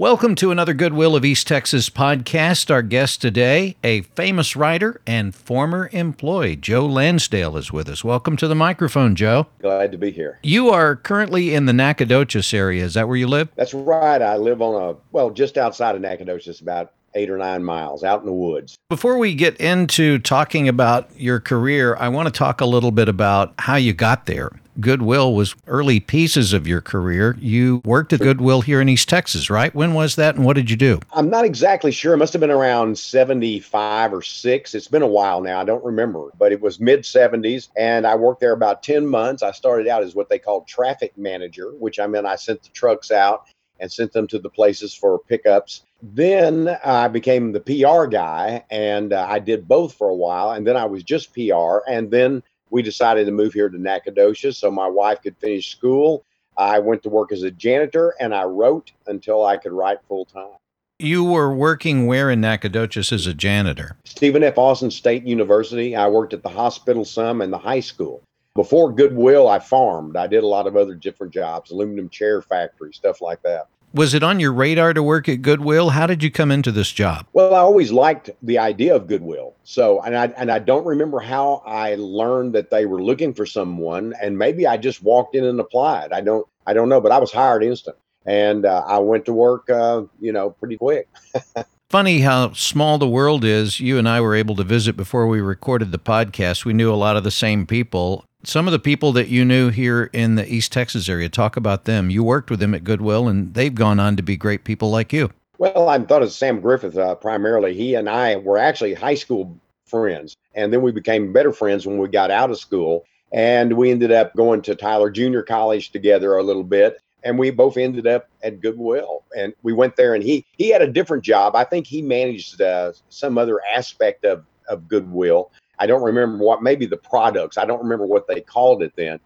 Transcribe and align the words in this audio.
Welcome 0.00 0.34
to 0.36 0.50
another 0.50 0.72
Goodwill 0.72 1.14
of 1.14 1.26
East 1.26 1.46
Texas 1.46 1.90
podcast. 1.90 2.70
Our 2.70 2.80
guest 2.80 3.20
today, 3.20 3.76
a 3.84 4.00
famous 4.00 4.56
writer 4.56 4.98
and 5.06 5.34
former 5.34 5.90
employee, 5.92 6.56
Joe 6.56 6.86
Lansdale, 6.86 7.58
is 7.58 7.70
with 7.70 7.86
us. 7.86 8.02
Welcome 8.02 8.38
to 8.38 8.48
the 8.48 8.54
microphone, 8.54 9.14
Joe. 9.14 9.48
Glad 9.60 9.92
to 9.92 9.98
be 9.98 10.10
here. 10.10 10.38
You 10.42 10.70
are 10.70 10.96
currently 10.96 11.54
in 11.54 11.66
the 11.66 11.74
Nacogdoches 11.74 12.54
area. 12.54 12.82
Is 12.82 12.94
that 12.94 13.08
where 13.08 13.18
you 13.18 13.28
live? 13.28 13.50
That's 13.56 13.74
right. 13.74 14.22
I 14.22 14.38
live 14.38 14.62
on 14.62 14.82
a, 14.82 14.96
well, 15.12 15.28
just 15.28 15.58
outside 15.58 15.94
of 15.94 16.00
Nacogdoches, 16.00 16.62
about 16.62 16.94
eight 17.14 17.30
or 17.30 17.38
nine 17.38 17.64
miles 17.64 18.04
out 18.04 18.20
in 18.20 18.26
the 18.26 18.32
woods. 18.32 18.76
Before 18.88 19.18
we 19.18 19.34
get 19.34 19.56
into 19.58 20.18
talking 20.18 20.68
about 20.68 21.08
your 21.16 21.40
career, 21.40 21.96
I 21.96 22.08
want 22.08 22.26
to 22.26 22.32
talk 22.32 22.60
a 22.60 22.66
little 22.66 22.90
bit 22.90 23.08
about 23.08 23.54
how 23.58 23.76
you 23.76 23.92
got 23.92 24.26
there. 24.26 24.50
Goodwill 24.80 25.34
was 25.34 25.54
early 25.66 26.00
pieces 26.00 26.52
of 26.52 26.66
your 26.66 26.80
career. 26.80 27.36
You 27.38 27.82
worked 27.84 28.12
at 28.12 28.20
Goodwill 28.20 28.62
here 28.62 28.80
in 28.80 28.88
East 28.88 29.08
Texas, 29.08 29.50
right? 29.50 29.74
When 29.74 29.94
was 29.94 30.16
that 30.16 30.36
and 30.36 30.44
what 30.44 30.54
did 30.54 30.70
you 30.70 30.76
do? 30.76 31.00
I'm 31.12 31.28
not 31.28 31.44
exactly 31.44 31.92
sure. 31.92 32.14
It 32.14 32.18
must 32.18 32.32
have 32.32 32.40
been 32.40 32.50
around 32.50 32.98
75 32.98 34.14
or 34.14 34.22
6. 34.22 34.74
It's 34.74 34.88
been 34.88 35.02
a 35.02 35.06
while 35.06 35.40
now. 35.40 35.60
I 35.60 35.64
don't 35.64 35.84
remember, 35.84 36.30
but 36.38 36.52
it 36.52 36.60
was 36.60 36.80
mid 36.80 37.00
70s 37.00 37.68
and 37.76 38.06
I 38.06 38.14
worked 38.14 38.40
there 38.40 38.52
about 38.52 38.82
10 38.82 39.06
months. 39.06 39.42
I 39.42 39.50
started 39.52 39.88
out 39.88 40.02
as 40.02 40.14
what 40.14 40.28
they 40.28 40.38
called 40.38 40.66
traffic 40.66 41.16
manager, 41.18 41.72
which 41.78 41.98
I 41.98 42.06
meant 42.06 42.26
I 42.26 42.36
sent 42.36 42.62
the 42.62 42.70
trucks 42.70 43.10
out 43.10 43.48
and 43.80 43.90
sent 43.90 44.12
them 44.12 44.26
to 44.28 44.38
the 44.38 44.50
places 44.50 44.94
for 44.94 45.18
pickups. 45.18 45.82
Then 46.02 46.76
I 46.84 47.08
became 47.08 47.52
the 47.52 47.60
PR 47.60 48.06
guy 48.06 48.64
and 48.70 49.12
uh, 49.12 49.26
I 49.28 49.38
did 49.38 49.66
both 49.66 49.94
for 49.94 50.08
a 50.08 50.14
while. 50.14 50.52
And 50.52 50.66
then 50.66 50.76
I 50.76 50.84
was 50.84 51.02
just 51.02 51.34
PR. 51.34 51.78
And 51.88 52.10
then 52.10 52.42
we 52.70 52.82
decided 52.82 53.26
to 53.26 53.32
move 53.32 53.52
here 53.52 53.68
to 53.68 53.78
Nacogdoches 53.78 54.58
so 54.58 54.70
my 54.70 54.86
wife 54.86 55.22
could 55.22 55.36
finish 55.38 55.70
school. 55.70 56.24
I 56.56 56.78
went 56.78 57.02
to 57.04 57.08
work 57.08 57.32
as 57.32 57.42
a 57.42 57.50
janitor 57.50 58.14
and 58.20 58.34
I 58.34 58.44
wrote 58.44 58.92
until 59.06 59.44
I 59.44 59.56
could 59.56 59.72
write 59.72 59.98
full 60.06 60.26
time. 60.26 60.56
You 60.98 61.24
were 61.24 61.54
working 61.54 62.06
where 62.06 62.30
in 62.30 62.42
Nacogdoches 62.42 63.10
as 63.10 63.26
a 63.26 63.32
janitor? 63.32 63.96
Stephen 64.04 64.42
F. 64.42 64.58
Austin 64.58 64.90
State 64.90 65.24
University. 65.24 65.96
I 65.96 66.08
worked 66.08 66.34
at 66.34 66.42
the 66.42 66.50
hospital 66.50 67.06
some 67.06 67.40
and 67.40 67.50
the 67.50 67.58
high 67.58 67.80
school. 67.80 68.22
Before 68.60 68.92
Goodwill, 68.92 69.48
I 69.48 69.58
farmed. 69.58 70.18
I 70.18 70.26
did 70.26 70.44
a 70.44 70.46
lot 70.46 70.66
of 70.66 70.76
other 70.76 70.94
different 70.94 71.32
jobs, 71.32 71.70
aluminum 71.70 72.10
chair 72.10 72.42
factory, 72.42 72.92
stuff 72.92 73.22
like 73.22 73.40
that. 73.40 73.68
Was 73.94 74.12
it 74.12 74.22
on 74.22 74.38
your 74.38 74.52
radar 74.52 74.92
to 74.92 75.02
work 75.02 75.30
at 75.30 75.40
Goodwill? 75.40 75.88
How 75.88 76.06
did 76.06 76.22
you 76.22 76.30
come 76.30 76.50
into 76.50 76.70
this 76.70 76.92
job? 76.92 77.26
Well, 77.32 77.54
I 77.54 77.60
always 77.60 77.90
liked 77.90 78.28
the 78.42 78.58
idea 78.58 78.94
of 78.94 79.06
Goodwill. 79.06 79.54
So, 79.64 80.02
and 80.02 80.14
I 80.14 80.26
and 80.36 80.52
I 80.52 80.58
don't 80.58 80.84
remember 80.84 81.20
how 81.20 81.62
I 81.64 81.94
learned 81.94 82.54
that 82.54 82.68
they 82.68 82.84
were 82.84 83.02
looking 83.02 83.32
for 83.32 83.46
someone, 83.46 84.12
and 84.20 84.36
maybe 84.36 84.66
I 84.66 84.76
just 84.76 85.02
walked 85.02 85.34
in 85.34 85.46
and 85.46 85.58
applied. 85.58 86.12
I 86.12 86.20
don't 86.20 86.46
I 86.66 86.74
don't 86.74 86.90
know, 86.90 87.00
but 87.00 87.12
I 87.12 87.18
was 87.18 87.32
hired 87.32 87.64
instant, 87.64 87.96
and 88.26 88.66
uh, 88.66 88.84
I 88.86 88.98
went 88.98 89.24
to 89.24 89.32
work, 89.32 89.70
uh, 89.70 90.02
you 90.20 90.32
know, 90.32 90.50
pretty 90.50 90.76
quick. 90.76 91.08
Funny 91.88 92.20
how 92.20 92.52
small 92.52 92.98
the 92.98 93.08
world 93.08 93.42
is. 93.42 93.80
You 93.80 93.96
and 93.96 94.06
I 94.06 94.20
were 94.20 94.34
able 94.34 94.54
to 94.56 94.64
visit 94.64 94.98
before 94.98 95.26
we 95.26 95.40
recorded 95.40 95.92
the 95.92 95.98
podcast. 95.98 96.66
We 96.66 96.74
knew 96.74 96.92
a 96.92 96.94
lot 96.94 97.16
of 97.16 97.24
the 97.24 97.30
same 97.30 97.66
people. 97.66 98.26
Some 98.42 98.66
of 98.66 98.72
the 98.72 98.78
people 98.78 99.12
that 99.12 99.28
you 99.28 99.44
knew 99.44 99.68
here 99.68 100.10
in 100.12 100.34
the 100.34 100.50
East 100.50 100.72
Texas 100.72 101.08
area, 101.08 101.28
talk 101.28 101.56
about 101.56 101.84
them. 101.84 102.08
You 102.10 102.24
worked 102.24 102.50
with 102.50 102.60
them 102.60 102.74
at 102.74 102.84
Goodwill, 102.84 103.28
and 103.28 103.52
they've 103.52 103.74
gone 103.74 104.00
on 104.00 104.16
to 104.16 104.22
be 104.22 104.36
great 104.36 104.64
people 104.64 104.90
like 104.90 105.12
you. 105.12 105.30
Well, 105.58 105.88
I 105.88 105.98
thought 105.98 106.22
of 106.22 106.32
Sam 106.32 106.60
Griffith 106.60 106.96
uh, 106.96 107.16
primarily. 107.16 107.74
He 107.74 107.94
and 107.94 108.08
I 108.08 108.36
were 108.36 108.56
actually 108.56 108.94
high 108.94 109.14
school 109.14 109.58
friends, 109.84 110.36
and 110.54 110.72
then 110.72 110.80
we 110.80 110.90
became 110.90 111.32
better 111.32 111.52
friends 111.52 111.86
when 111.86 111.98
we 111.98 112.08
got 112.08 112.30
out 112.30 112.50
of 112.50 112.58
school. 112.58 113.04
And 113.32 113.74
we 113.74 113.92
ended 113.92 114.10
up 114.10 114.34
going 114.34 114.62
to 114.62 114.74
Tyler 114.74 115.10
Junior 115.10 115.42
College 115.42 115.92
together 115.92 116.36
a 116.36 116.42
little 116.42 116.64
bit 116.64 117.00
and 117.22 117.38
we 117.38 117.50
both 117.50 117.76
ended 117.76 118.06
up 118.06 118.28
at 118.42 118.60
Goodwill. 118.60 119.24
And 119.36 119.52
we 119.62 119.72
went 119.72 119.96
there, 119.96 120.14
and 120.14 120.22
he 120.24 120.44
he 120.56 120.70
had 120.70 120.82
a 120.82 120.90
different 120.90 121.22
job. 121.22 121.54
I 121.54 121.64
think 121.64 121.86
he 121.86 122.02
managed 122.02 122.60
uh, 122.60 122.92
some 123.08 123.38
other 123.38 123.60
aspect 123.74 124.24
of 124.24 124.44
of 124.68 124.88
Goodwill. 124.88 125.50
I 125.80 125.86
don't 125.86 126.02
remember 126.02 126.44
what, 126.44 126.62
maybe 126.62 126.86
the 126.86 126.98
products. 126.98 127.58
I 127.58 127.64
don't 127.64 127.82
remember 127.82 128.06
what 128.06 128.28
they 128.28 128.40
called 128.40 128.82
it 128.82 128.92
then. 128.96 129.18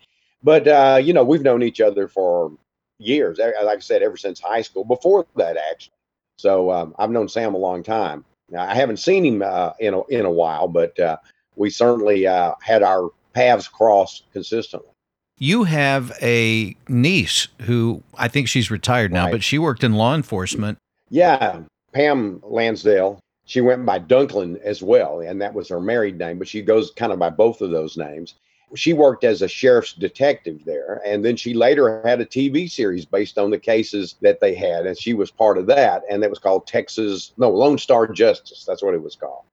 But 0.43 0.67
uh, 0.67 1.01
you 1.03 1.13
know, 1.13 1.25
we've 1.25 1.43
known 1.43 1.63
each 1.63 1.81
other 1.81 2.09
for 2.09 2.53
years. 2.99 3.39
Like 3.39 3.79
I 3.79 3.79
said, 3.81 4.03
ever 4.03 4.17
since 4.17 4.41
high 4.41 4.63
school. 4.63 4.85
Before 4.85 5.27
that, 5.37 5.57
actually. 5.71 5.95
So 6.39 6.71
um, 6.71 6.95
I've 6.99 7.11
known 7.11 7.29
Sam 7.29 7.55
a 7.55 7.59
long 7.59 7.83
time. 7.83 8.25
Now, 8.51 8.63
I 8.63 8.75
haven't 8.75 8.99
seen 8.99 9.25
him 9.25 9.43
uh, 9.43 9.73
in 9.81 9.95
a, 9.95 10.05
in 10.07 10.25
a 10.25 10.31
while, 10.31 10.69
but 10.69 10.99
uh, 11.01 11.17
we 11.57 11.71
certainly 11.71 12.27
uh, 12.27 12.55
had 12.63 12.83
our 12.83 13.11
paths 13.33 13.69
cross 13.69 14.23
consistently. 14.33 14.91
You 15.39 15.65
have 15.65 16.17
a 16.23 16.77
niece 16.89 17.49
who 17.63 18.03
I 18.17 18.29
think 18.29 18.49
she's 18.49 18.71
retired 18.71 19.13
now, 19.13 19.25
right. 19.25 19.33
but 19.33 19.43
she 19.43 19.59
worked 19.59 19.83
in 19.83 19.95
law 19.95 20.15
enforcement. 20.15 20.79
Yeah, 21.11 21.61
Pam 21.93 22.41
Lansdale. 22.45 23.19
She 23.47 23.61
went 23.61 23.85
by 23.85 23.99
Dunklin 23.99 24.61
as 24.63 24.83
well, 24.83 25.21
and 25.21 25.41
that 25.43 25.55
was 25.55 25.69
her 25.69 25.81
married 25.81 26.19
name, 26.19 26.39
but 26.39 26.49
she 26.49 26.63
goes 26.63 26.91
kind 26.93 27.13
of 27.13 27.19
by 27.19 27.31
both 27.31 27.61
of 27.61 27.71
those 27.71 27.97
names. 27.97 28.35
She 28.75 28.93
worked 28.93 29.23
as 29.23 29.43
a 29.43 29.49
sheriff's 29.49 29.93
detective 29.93 30.65
there, 30.65 31.01
and 31.05 31.25
then 31.25 31.37
she 31.37 31.55
later 31.55 32.03
had 32.05 32.21
a 32.21 32.27
TV 32.27 32.69
series 32.69 33.05
based 33.05 33.39
on 33.39 33.51
the 33.51 33.59
cases 33.59 34.17
that 34.23 34.41
they 34.41 34.55
had, 34.55 34.87
and 34.87 34.99
she 34.99 35.15
was 35.15 35.31
part 35.31 35.59
of 35.59 35.67
that, 35.67 36.03
and 36.11 36.23
that 36.23 36.31
was 36.31 36.39
called 36.39 36.67
Texas, 36.67 37.33
no, 37.37 37.51
Lone 37.51 37.79
Star 37.79 38.09
Justice. 38.09 38.65
That's 38.67 38.83
what 38.83 38.95
it 38.95 39.03
was 39.03 39.15
called. 39.15 39.45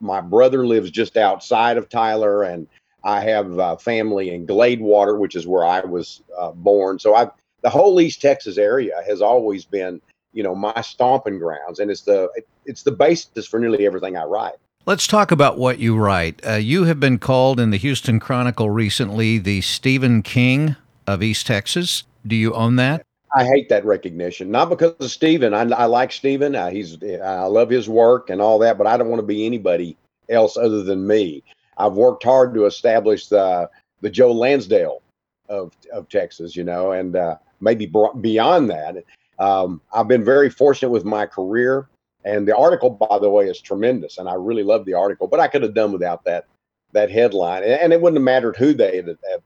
My 0.00 0.20
brother 0.20 0.66
lives 0.66 0.90
just 0.90 1.16
outside 1.16 1.76
of 1.76 1.88
Tyler, 1.88 2.42
and 2.42 2.66
I 3.04 3.20
have 3.20 3.58
uh, 3.58 3.76
family 3.76 4.34
in 4.34 4.46
Gladewater, 4.46 5.18
which 5.18 5.36
is 5.36 5.46
where 5.46 5.64
I 5.64 5.80
was 5.80 6.22
uh, 6.36 6.50
born. 6.50 6.98
So 6.98 7.14
I, 7.14 7.30
the 7.62 7.70
whole 7.70 8.00
East 8.00 8.20
Texas 8.20 8.58
area 8.58 9.00
has 9.06 9.22
always 9.22 9.64
been, 9.64 10.00
you 10.38 10.44
know, 10.44 10.54
my 10.54 10.80
stomping 10.82 11.40
grounds, 11.40 11.80
and 11.80 11.90
it's 11.90 12.02
the 12.02 12.30
it's 12.64 12.84
the 12.84 12.92
basis 12.92 13.44
for 13.44 13.58
nearly 13.58 13.84
everything 13.84 14.16
I 14.16 14.22
write. 14.22 14.54
Let's 14.86 15.08
talk 15.08 15.32
about 15.32 15.58
what 15.58 15.80
you 15.80 15.96
write. 15.96 16.40
Uh, 16.46 16.52
you 16.52 16.84
have 16.84 17.00
been 17.00 17.18
called 17.18 17.58
in 17.58 17.70
the 17.70 17.76
Houston 17.76 18.20
Chronicle 18.20 18.70
recently 18.70 19.38
the 19.38 19.62
Stephen 19.62 20.22
King 20.22 20.76
of 21.08 21.24
East 21.24 21.48
Texas. 21.48 22.04
Do 22.24 22.36
you 22.36 22.54
own 22.54 22.76
that? 22.76 23.04
I 23.36 23.46
hate 23.46 23.68
that 23.70 23.84
recognition, 23.84 24.48
not 24.52 24.68
because 24.68 24.94
of 25.00 25.10
Stephen. 25.10 25.52
I, 25.54 25.62
I 25.72 25.86
like 25.86 26.12
Stephen. 26.12 26.54
Uh, 26.54 26.70
he's 26.70 27.02
I 27.02 27.46
love 27.46 27.68
his 27.68 27.88
work 27.88 28.30
and 28.30 28.40
all 28.40 28.60
that, 28.60 28.78
but 28.78 28.86
I 28.86 28.96
don't 28.96 29.08
want 29.08 29.18
to 29.20 29.26
be 29.26 29.44
anybody 29.44 29.96
else 30.28 30.56
other 30.56 30.84
than 30.84 31.04
me. 31.04 31.42
I've 31.78 31.94
worked 31.94 32.22
hard 32.22 32.54
to 32.54 32.66
establish 32.66 33.26
the 33.26 33.68
the 34.02 34.08
Joe 34.08 34.30
Lansdale 34.30 35.02
of 35.48 35.72
of 35.92 36.08
Texas, 36.08 36.54
you 36.54 36.62
know, 36.62 36.92
and 36.92 37.16
uh, 37.16 37.38
maybe 37.60 37.92
beyond 38.20 38.70
that. 38.70 39.02
Um, 39.38 39.80
I've 39.92 40.08
been 40.08 40.24
very 40.24 40.50
fortunate 40.50 40.90
with 40.90 41.04
my 41.04 41.26
career, 41.26 41.88
and 42.24 42.46
the 42.46 42.56
article, 42.56 42.90
by 42.90 43.18
the 43.18 43.30
way, 43.30 43.46
is 43.46 43.60
tremendous, 43.60 44.18
and 44.18 44.28
I 44.28 44.34
really 44.34 44.62
love 44.64 44.84
the 44.84 44.94
article. 44.94 45.28
But 45.28 45.40
I 45.40 45.48
could 45.48 45.62
have 45.62 45.74
done 45.74 45.92
without 45.92 46.24
that 46.24 46.46
that 46.92 47.10
headline, 47.10 47.62
and 47.64 47.92
it 47.92 48.00
wouldn't 48.00 48.18
have 48.18 48.24
mattered 48.24 48.56
who 48.56 48.72
they 48.72 48.96
had, 48.96 49.06
had 49.06 49.42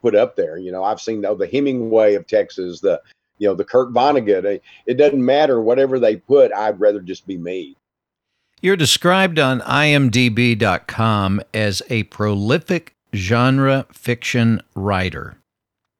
put 0.00 0.14
up 0.14 0.36
there. 0.36 0.56
You 0.56 0.72
know, 0.72 0.82
I've 0.82 1.00
seen 1.00 1.24
oh, 1.24 1.34
the 1.34 1.46
Hemingway 1.46 2.14
of 2.14 2.26
Texas, 2.26 2.80
the 2.80 3.00
you 3.38 3.48
know 3.48 3.54
the 3.54 3.64
Kurt 3.64 3.92
Vonnegut. 3.92 4.60
It 4.86 4.94
doesn't 4.94 5.24
matter 5.24 5.60
whatever 5.60 5.98
they 5.98 6.16
put. 6.16 6.52
I'd 6.52 6.80
rather 6.80 7.00
just 7.00 7.26
be 7.26 7.36
me. 7.36 7.76
You're 8.60 8.76
described 8.76 9.38
on 9.38 9.60
imdb.com 9.60 11.40
as 11.54 11.82
a 11.88 12.02
prolific 12.04 12.94
genre 13.14 13.86
fiction 13.92 14.60
writer. 14.74 15.36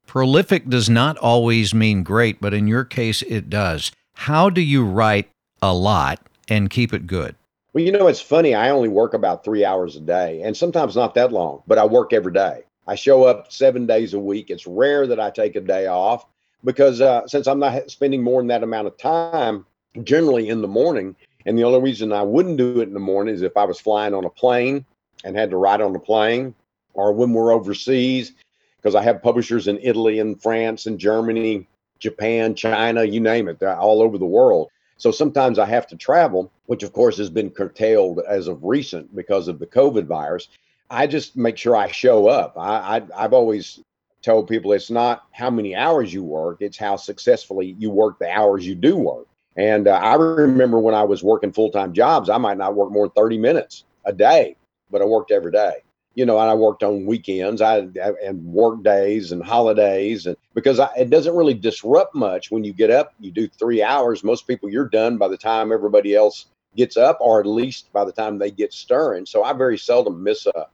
Prolific 0.08 0.70
does 0.70 0.88
not 0.88 1.18
always 1.18 1.74
mean 1.74 2.02
great, 2.02 2.40
but 2.40 2.54
in 2.54 2.66
your 2.66 2.82
case, 2.82 3.20
it 3.20 3.50
does. 3.50 3.92
How 4.14 4.48
do 4.48 4.62
you 4.62 4.82
write 4.82 5.28
a 5.60 5.74
lot 5.74 6.18
and 6.48 6.70
keep 6.70 6.94
it 6.94 7.06
good? 7.06 7.36
Well, 7.74 7.84
you 7.84 7.92
know, 7.92 8.06
it's 8.06 8.22
funny. 8.22 8.54
I 8.54 8.70
only 8.70 8.88
work 8.88 9.12
about 9.12 9.44
three 9.44 9.66
hours 9.66 9.96
a 9.96 10.00
day, 10.00 10.40
and 10.40 10.56
sometimes 10.56 10.96
not 10.96 11.14
that 11.14 11.30
long, 11.30 11.62
but 11.66 11.76
I 11.76 11.84
work 11.84 12.14
every 12.14 12.32
day. 12.32 12.62
I 12.86 12.94
show 12.94 13.24
up 13.24 13.52
seven 13.52 13.84
days 13.84 14.14
a 14.14 14.18
week. 14.18 14.48
It's 14.48 14.66
rare 14.66 15.06
that 15.06 15.20
I 15.20 15.28
take 15.28 15.56
a 15.56 15.60
day 15.60 15.88
off 15.88 16.24
because 16.64 17.02
uh, 17.02 17.26
since 17.26 17.46
I'm 17.46 17.58
not 17.58 17.90
spending 17.90 18.22
more 18.22 18.40
than 18.40 18.48
that 18.48 18.62
amount 18.62 18.86
of 18.86 18.96
time, 18.96 19.66
generally 20.04 20.48
in 20.48 20.62
the 20.62 20.68
morning, 20.68 21.16
and 21.44 21.58
the 21.58 21.64
only 21.64 21.82
reason 21.82 22.14
I 22.14 22.22
wouldn't 22.22 22.56
do 22.56 22.80
it 22.80 22.88
in 22.88 22.94
the 22.94 22.98
morning 22.98 23.34
is 23.34 23.42
if 23.42 23.58
I 23.58 23.64
was 23.64 23.78
flying 23.78 24.14
on 24.14 24.24
a 24.24 24.30
plane 24.30 24.86
and 25.22 25.36
had 25.36 25.50
to 25.50 25.58
ride 25.58 25.82
on 25.82 25.92
the 25.92 25.98
plane, 25.98 26.54
or 26.94 27.12
when 27.12 27.34
we're 27.34 27.52
overseas, 27.52 28.32
because 28.78 28.94
I 28.94 29.02
have 29.02 29.22
publishers 29.22 29.68
in 29.68 29.78
Italy 29.82 30.18
and 30.20 30.40
France 30.40 30.86
and 30.86 30.98
Germany, 30.98 31.66
Japan, 31.98 32.54
China, 32.54 33.04
you 33.04 33.20
name 33.20 33.48
it, 33.48 33.58
they're 33.58 33.76
all 33.76 34.00
over 34.00 34.18
the 34.18 34.24
world. 34.24 34.68
So 34.96 35.10
sometimes 35.10 35.58
I 35.58 35.66
have 35.66 35.86
to 35.88 35.96
travel, 35.96 36.50
which 36.66 36.82
of 36.82 36.92
course 36.92 37.18
has 37.18 37.30
been 37.30 37.50
curtailed 37.50 38.20
as 38.28 38.48
of 38.48 38.64
recent 38.64 39.14
because 39.14 39.48
of 39.48 39.58
the 39.58 39.66
COVID 39.66 40.06
virus. 40.06 40.48
I 40.90 41.06
just 41.06 41.36
make 41.36 41.56
sure 41.56 41.76
I 41.76 41.88
show 41.88 42.28
up. 42.28 42.54
I, 42.56 43.02
I 43.16 43.22
have 43.22 43.32
always 43.32 43.80
told 44.22 44.48
people 44.48 44.72
it's 44.72 44.90
not 44.90 45.24
how 45.32 45.50
many 45.50 45.74
hours 45.76 46.12
you 46.12 46.24
work; 46.24 46.58
it's 46.60 46.78
how 46.78 46.96
successfully 46.96 47.76
you 47.78 47.90
work 47.90 48.18
the 48.18 48.30
hours 48.30 48.66
you 48.66 48.74
do 48.74 48.96
work. 48.96 49.26
And 49.56 49.86
uh, 49.86 49.92
I 49.92 50.14
remember 50.14 50.78
when 50.78 50.94
I 50.94 51.04
was 51.04 51.22
working 51.22 51.52
full 51.52 51.70
time 51.70 51.92
jobs, 51.92 52.30
I 52.30 52.38
might 52.38 52.58
not 52.58 52.74
work 52.74 52.90
more 52.90 53.06
than 53.06 53.14
30 53.14 53.38
minutes 53.38 53.84
a 54.04 54.12
day, 54.12 54.56
but 54.90 55.02
I 55.02 55.04
worked 55.04 55.30
every 55.30 55.52
day. 55.52 55.82
You 56.18 56.26
know, 56.26 56.40
and 56.40 56.50
I 56.50 56.54
worked 56.54 56.82
on 56.82 57.06
weekends, 57.06 57.62
I 57.62 57.76
and 58.24 58.44
work 58.44 58.82
days 58.82 59.30
and 59.30 59.40
holidays, 59.40 60.26
and 60.26 60.36
because 60.52 60.80
I, 60.80 60.92
it 60.96 61.10
doesn't 61.10 61.36
really 61.36 61.54
disrupt 61.54 62.12
much 62.12 62.50
when 62.50 62.64
you 62.64 62.72
get 62.72 62.90
up, 62.90 63.14
you 63.20 63.30
do 63.30 63.46
three 63.46 63.84
hours. 63.84 64.24
Most 64.24 64.48
people, 64.48 64.68
you're 64.68 64.88
done 64.88 65.16
by 65.16 65.28
the 65.28 65.36
time 65.36 65.70
everybody 65.70 66.16
else 66.16 66.46
gets 66.76 66.96
up, 66.96 67.18
or 67.20 67.38
at 67.38 67.46
least 67.46 67.92
by 67.92 68.04
the 68.04 68.10
time 68.10 68.38
they 68.38 68.50
get 68.50 68.72
stirring. 68.72 69.26
So 69.26 69.44
I 69.44 69.52
very 69.52 69.78
seldom 69.78 70.24
miss 70.24 70.44
a, 70.46 70.66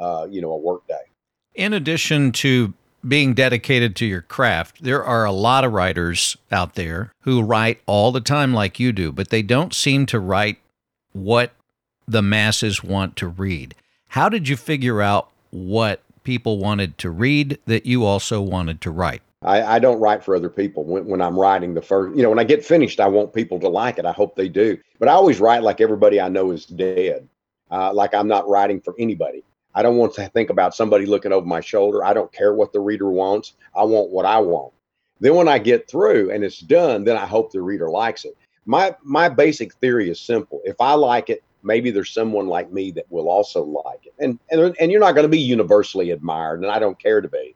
uh, 0.00 0.28
you 0.30 0.40
know, 0.40 0.52
a 0.52 0.56
work 0.56 0.86
day. 0.86 1.10
In 1.56 1.72
addition 1.72 2.30
to 2.32 2.72
being 3.06 3.34
dedicated 3.34 3.96
to 3.96 4.06
your 4.06 4.22
craft, 4.22 4.84
there 4.84 5.02
are 5.02 5.24
a 5.24 5.32
lot 5.32 5.64
of 5.64 5.72
writers 5.72 6.36
out 6.52 6.76
there 6.76 7.10
who 7.22 7.42
write 7.42 7.80
all 7.86 8.12
the 8.12 8.20
time 8.20 8.54
like 8.54 8.78
you 8.78 8.92
do, 8.92 9.10
but 9.10 9.30
they 9.30 9.42
don't 9.42 9.74
seem 9.74 10.06
to 10.06 10.20
write 10.20 10.58
what 11.12 11.54
the 12.06 12.22
masses 12.22 12.84
want 12.84 13.16
to 13.16 13.26
read. 13.26 13.74
How 14.12 14.28
did 14.28 14.46
you 14.46 14.58
figure 14.58 15.00
out 15.00 15.30
what 15.52 16.02
people 16.22 16.58
wanted 16.58 16.98
to 16.98 17.08
read 17.08 17.58
that 17.64 17.86
you 17.86 18.04
also 18.04 18.42
wanted 18.42 18.82
to 18.82 18.90
write? 18.90 19.22
I, 19.40 19.62
I 19.62 19.78
don't 19.78 20.00
write 20.00 20.22
for 20.22 20.36
other 20.36 20.50
people 20.50 20.84
when, 20.84 21.06
when 21.06 21.22
I'm 21.22 21.40
writing 21.40 21.72
the 21.72 21.80
first, 21.80 22.14
you 22.14 22.22
know, 22.22 22.28
when 22.28 22.38
I 22.38 22.44
get 22.44 22.62
finished, 22.62 23.00
I 23.00 23.08
want 23.08 23.32
people 23.32 23.58
to 23.60 23.70
like 23.70 23.98
it. 23.98 24.04
I 24.04 24.12
hope 24.12 24.36
they 24.36 24.50
do. 24.50 24.76
But 24.98 25.08
I 25.08 25.12
always 25.12 25.40
write 25.40 25.62
like 25.62 25.80
everybody 25.80 26.20
I 26.20 26.28
know 26.28 26.50
is 26.50 26.66
dead, 26.66 27.26
uh, 27.70 27.94
like 27.94 28.14
I'm 28.14 28.28
not 28.28 28.46
writing 28.46 28.82
for 28.82 28.94
anybody. 28.98 29.44
I 29.74 29.82
don't 29.82 29.96
want 29.96 30.12
to 30.16 30.28
think 30.28 30.50
about 30.50 30.74
somebody 30.74 31.06
looking 31.06 31.32
over 31.32 31.46
my 31.46 31.62
shoulder. 31.62 32.04
I 32.04 32.12
don't 32.12 32.30
care 32.30 32.52
what 32.52 32.74
the 32.74 32.80
reader 32.80 33.10
wants. 33.10 33.54
I 33.74 33.82
want 33.84 34.10
what 34.10 34.26
I 34.26 34.40
want. 34.40 34.74
Then 35.20 35.36
when 35.36 35.48
I 35.48 35.58
get 35.58 35.88
through 35.88 36.32
and 36.32 36.44
it's 36.44 36.60
done, 36.60 37.04
then 37.04 37.16
I 37.16 37.24
hope 37.24 37.50
the 37.50 37.62
reader 37.62 37.88
likes 37.88 38.26
it. 38.26 38.36
My 38.66 38.94
my 39.02 39.30
basic 39.30 39.72
theory 39.76 40.10
is 40.10 40.20
simple. 40.20 40.60
If 40.64 40.82
I 40.82 40.92
like 40.92 41.30
it, 41.30 41.42
maybe 41.62 41.90
there's 41.90 42.12
someone 42.12 42.46
like 42.46 42.72
me 42.72 42.90
that 42.92 43.06
will 43.10 43.28
also 43.28 43.62
like 43.64 44.06
it. 44.06 44.14
And 44.18 44.38
and 44.50 44.76
and 44.80 44.90
you're 44.90 45.00
not 45.00 45.12
going 45.12 45.24
to 45.24 45.28
be 45.28 45.40
universally 45.40 46.10
admired, 46.10 46.62
and 46.62 46.70
I 46.70 46.78
don't 46.78 47.00
care 47.00 47.20
to 47.20 47.28
be. 47.28 47.54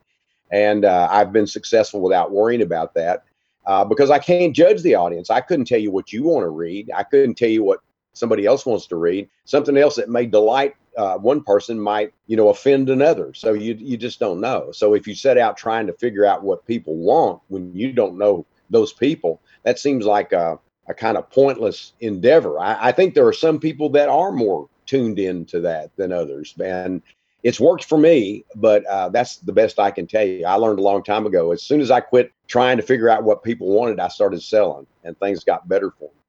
And 0.51 0.85
uh, 0.85 1.09
I've 1.11 1.33
been 1.33 1.47
successful 1.47 2.01
without 2.01 2.31
worrying 2.31 2.63
about 2.63 2.95
that 2.95 3.25
uh, 3.67 3.85
because 3.85 4.11
I 4.11 4.19
can't 4.19 4.55
judge 4.55 4.83
the 4.83 4.95
audience. 4.95 5.31
I 5.31 5.41
couldn't 5.41 5.67
tell 5.67 5.81
you 5.81 5.91
what 5.91 6.13
you 6.13 6.23
want 6.23 6.45
to 6.45 6.51
read. 6.51 6.91
I 6.95 7.03
couldn't 7.03 7.35
tell 7.35 7.49
you 7.49 7.65
what 7.65 7.81
somebody 8.13 8.47
else 8.47 8.65
wants 8.65 8.87
to 8.89 8.97
read. 8.97 9.29
Something 9.45 9.77
else 9.77 9.97
that 9.97 10.09
may 10.09 10.27
delight 10.27 10.77
uh, 10.97 11.19
one 11.19 11.43
person 11.43 11.79
might, 11.79 12.13
you 12.27 12.37
know, 12.37 12.49
offend 12.49 12.89
another. 12.89 13.35
So 13.35 13.53
you 13.53 13.75
you 13.75 13.97
just 13.97 14.19
don't 14.19 14.41
know. 14.41 14.71
So 14.73 14.95
if 14.95 15.07
you 15.07 15.15
set 15.15 15.39
out 15.39 15.57
trying 15.57 15.87
to 15.87 15.93
figure 15.93 16.25
out 16.25 16.43
what 16.43 16.67
people 16.67 16.97
want 16.97 17.43
when 17.49 17.75
you 17.75 17.93
don't 17.93 18.19
know 18.19 18.47
those 18.71 18.93
people, 18.93 19.41
that 19.65 19.79
seems 19.79 20.07
like 20.07 20.33
a 20.33 20.59
a 20.89 20.95
kind 20.95 21.17
of 21.17 21.29
pointless 21.31 21.93
endeavor. 22.01 22.59
I, 22.59 22.89
I, 22.89 22.93
think 22.93 23.15
there 23.15 23.27
are 23.27 23.33
some 23.33 23.59
people 23.59 23.89
that 23.91 24.09
are 24.09 24.33
more 24.33 24.69
tuned 24.87 25.19
into 25.19 25.61
that 25.61 25.91
than 25.97 26.13
others, 26.13 26.55
and 26.63 27.03
it's 27.43 27.61
worked 27.61 27.85
for 27.85 27.99
me. 27.99 28.45
But 28.55 28.85
uh, 28.87 29.09
that's 29.09 29.37
the 29.39 29.53
best 29.53 29.79
I 29.79 29.91
can 29.91 30.07
tell 30.07 30.25
you. 30.25 30.47
I 30.47 30.55
learned 30.55 30.79
a 30.79 30.83
long 30.83 31.03
time 31.03 31.27
ago. 31.27 31.53
As 31.53 31.63
soon 31.63 31.81
as 31.81 31.91
I 31.91 32.01
quit 32.01 32.33
trying 32.49 32.77
to 32.77 32.83
figure 32.83 33.09
out 33.09 33.25
what 33.25 33.43
people 33.43 33.69
wanted, 33.69 34.01
I 34.01 34.09
started 34.09 34.43
selling, 34.43 34.87
and 35.05 35.19
things 35.19 35.45
got 35.45 35.69
better 35.69 35.91
for 35.91 36.05
me. 36.05 36.21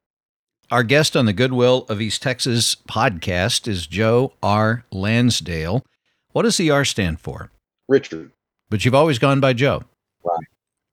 Our 0.70 0.84
guest 0.84 1.16
on 1.16 1.26
the 1.26 1.34
Goodwill 1.34 1.86
of 1.88 2.02
East 2.02 2.22
Texas 2.22 2.76
podcast 2.76 3.68
is 3.68 3.88
Joe 3.88 4.34
R. 4.44 4.84
Lansdale. 4.92 5.86
What 6.34 6.44
does 6.44 6.58
the 6.58 6.72
R 6.72 6.84
stand 6.84 7.22
for? 7.22 7.52
Richard. 7.88 8.32
But 8.70 8.84
you've 8.84 8.96
always 8.96 9.18
gone 9.18 9.40
by 9.40 9.54
Joe. 9.54 9.84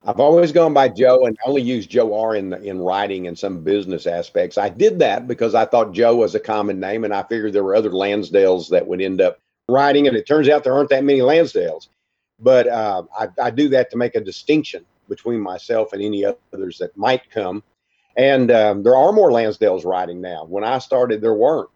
I've 0.06 0.20
always 0.20 0.52
gone 0.52 0.74
by 0.74 0.88
Joe 0.88 1.24
and 1.24 1.38
only 1.46 1.62
used 1.62 1.88
Joe 1.88 2.20
R 2.20 2.36
in 2.36 2.52
in 2.52 2.78
writing 2.78 3.26
and 3.26 3.38
some 3.38 3.64
business 3.64 4.06
aspects. 4.06 4.58
I 4.58 4.68
did 4.68 4.98
that 4.98 5.26
because 5.26 5.54
I 5.54 5.64
thought 5.64 5.94
Joe 5.94 6.16
was 6.16 6.34
a 6.34 6.40
common 6.40 6.78
name, 6.78 7.04
and 7.04 7.14
I 7.14 7.22
figured 7.22 7.54
there 7.54 7.64
were 7.64 7.74
other 7.74 7.90
Lansdales 7.90 8.68
that 8.68 8.86
would 8.86 9.00
end 9.00 9.22
up 9.22 9.38
writing. 9.68 10.06
And 10.06 10.16
it 10.16 10.26
turns 10.26 10.48
out 10.48 10.62
there 10.62 10.74
aren't 10.74 10.90
that 10.90 11.04
many 11.04 11.20
Lansdales, 11.20 11.88
but 12.38 12.68
uh, 12.68 13.04
I, 13.18 13.28
I 13.42 13.50
do 13.50 13.68
that 13.70 13.90
to 13.90 13.96
make 13.96 14.14
a 14.14 14.20
distinction 14.20 14.84
between 15.08 15.40
myself 15.40 15.94
and 15.94 16.02
any 16.02 16.24
others 16.52 16.78
that 16.78 16.96
might 16.96 17.30
come. 17.30 17.62
And 18.16 18.50
um, 18.50 18.82
there 18.82 18.96
are 18.96 19.12
more 19.12 19.30
Lansdales 19.30 19.86
writing 19.86 20.20
now. 20.20 20.44
When 20.44 20.64
I 20.64 20.78
started, 20.78 21.22
there 21.22 21.34
weren't, 21.34 21.70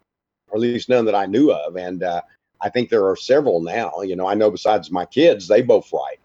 or 0.49 0.57
at 0.57 0.61
least 0.61 0.87
none 0.87 1.05
that 1.05 1.15
I 1.15 1.25
knew 1.25 1.51
of. 1.51 1.77
And 1.77 2.03
uh, 2.03 2.21
I 2.61 2.69
think 2.69 2.89
there 2.89 3.07
are 3.07 3.15
several 3.15 3.59
now. 3.61 4.01
You 4.01 4.15
know, 4.15 4.27
I 4.27 4.35
know 4.35 4.51
besides 4.51 4.91
my 4.91 5.05
kids, 5.05 5.47
they 5.47 5.63
both 5.63 5.91
write. 5.91 6.19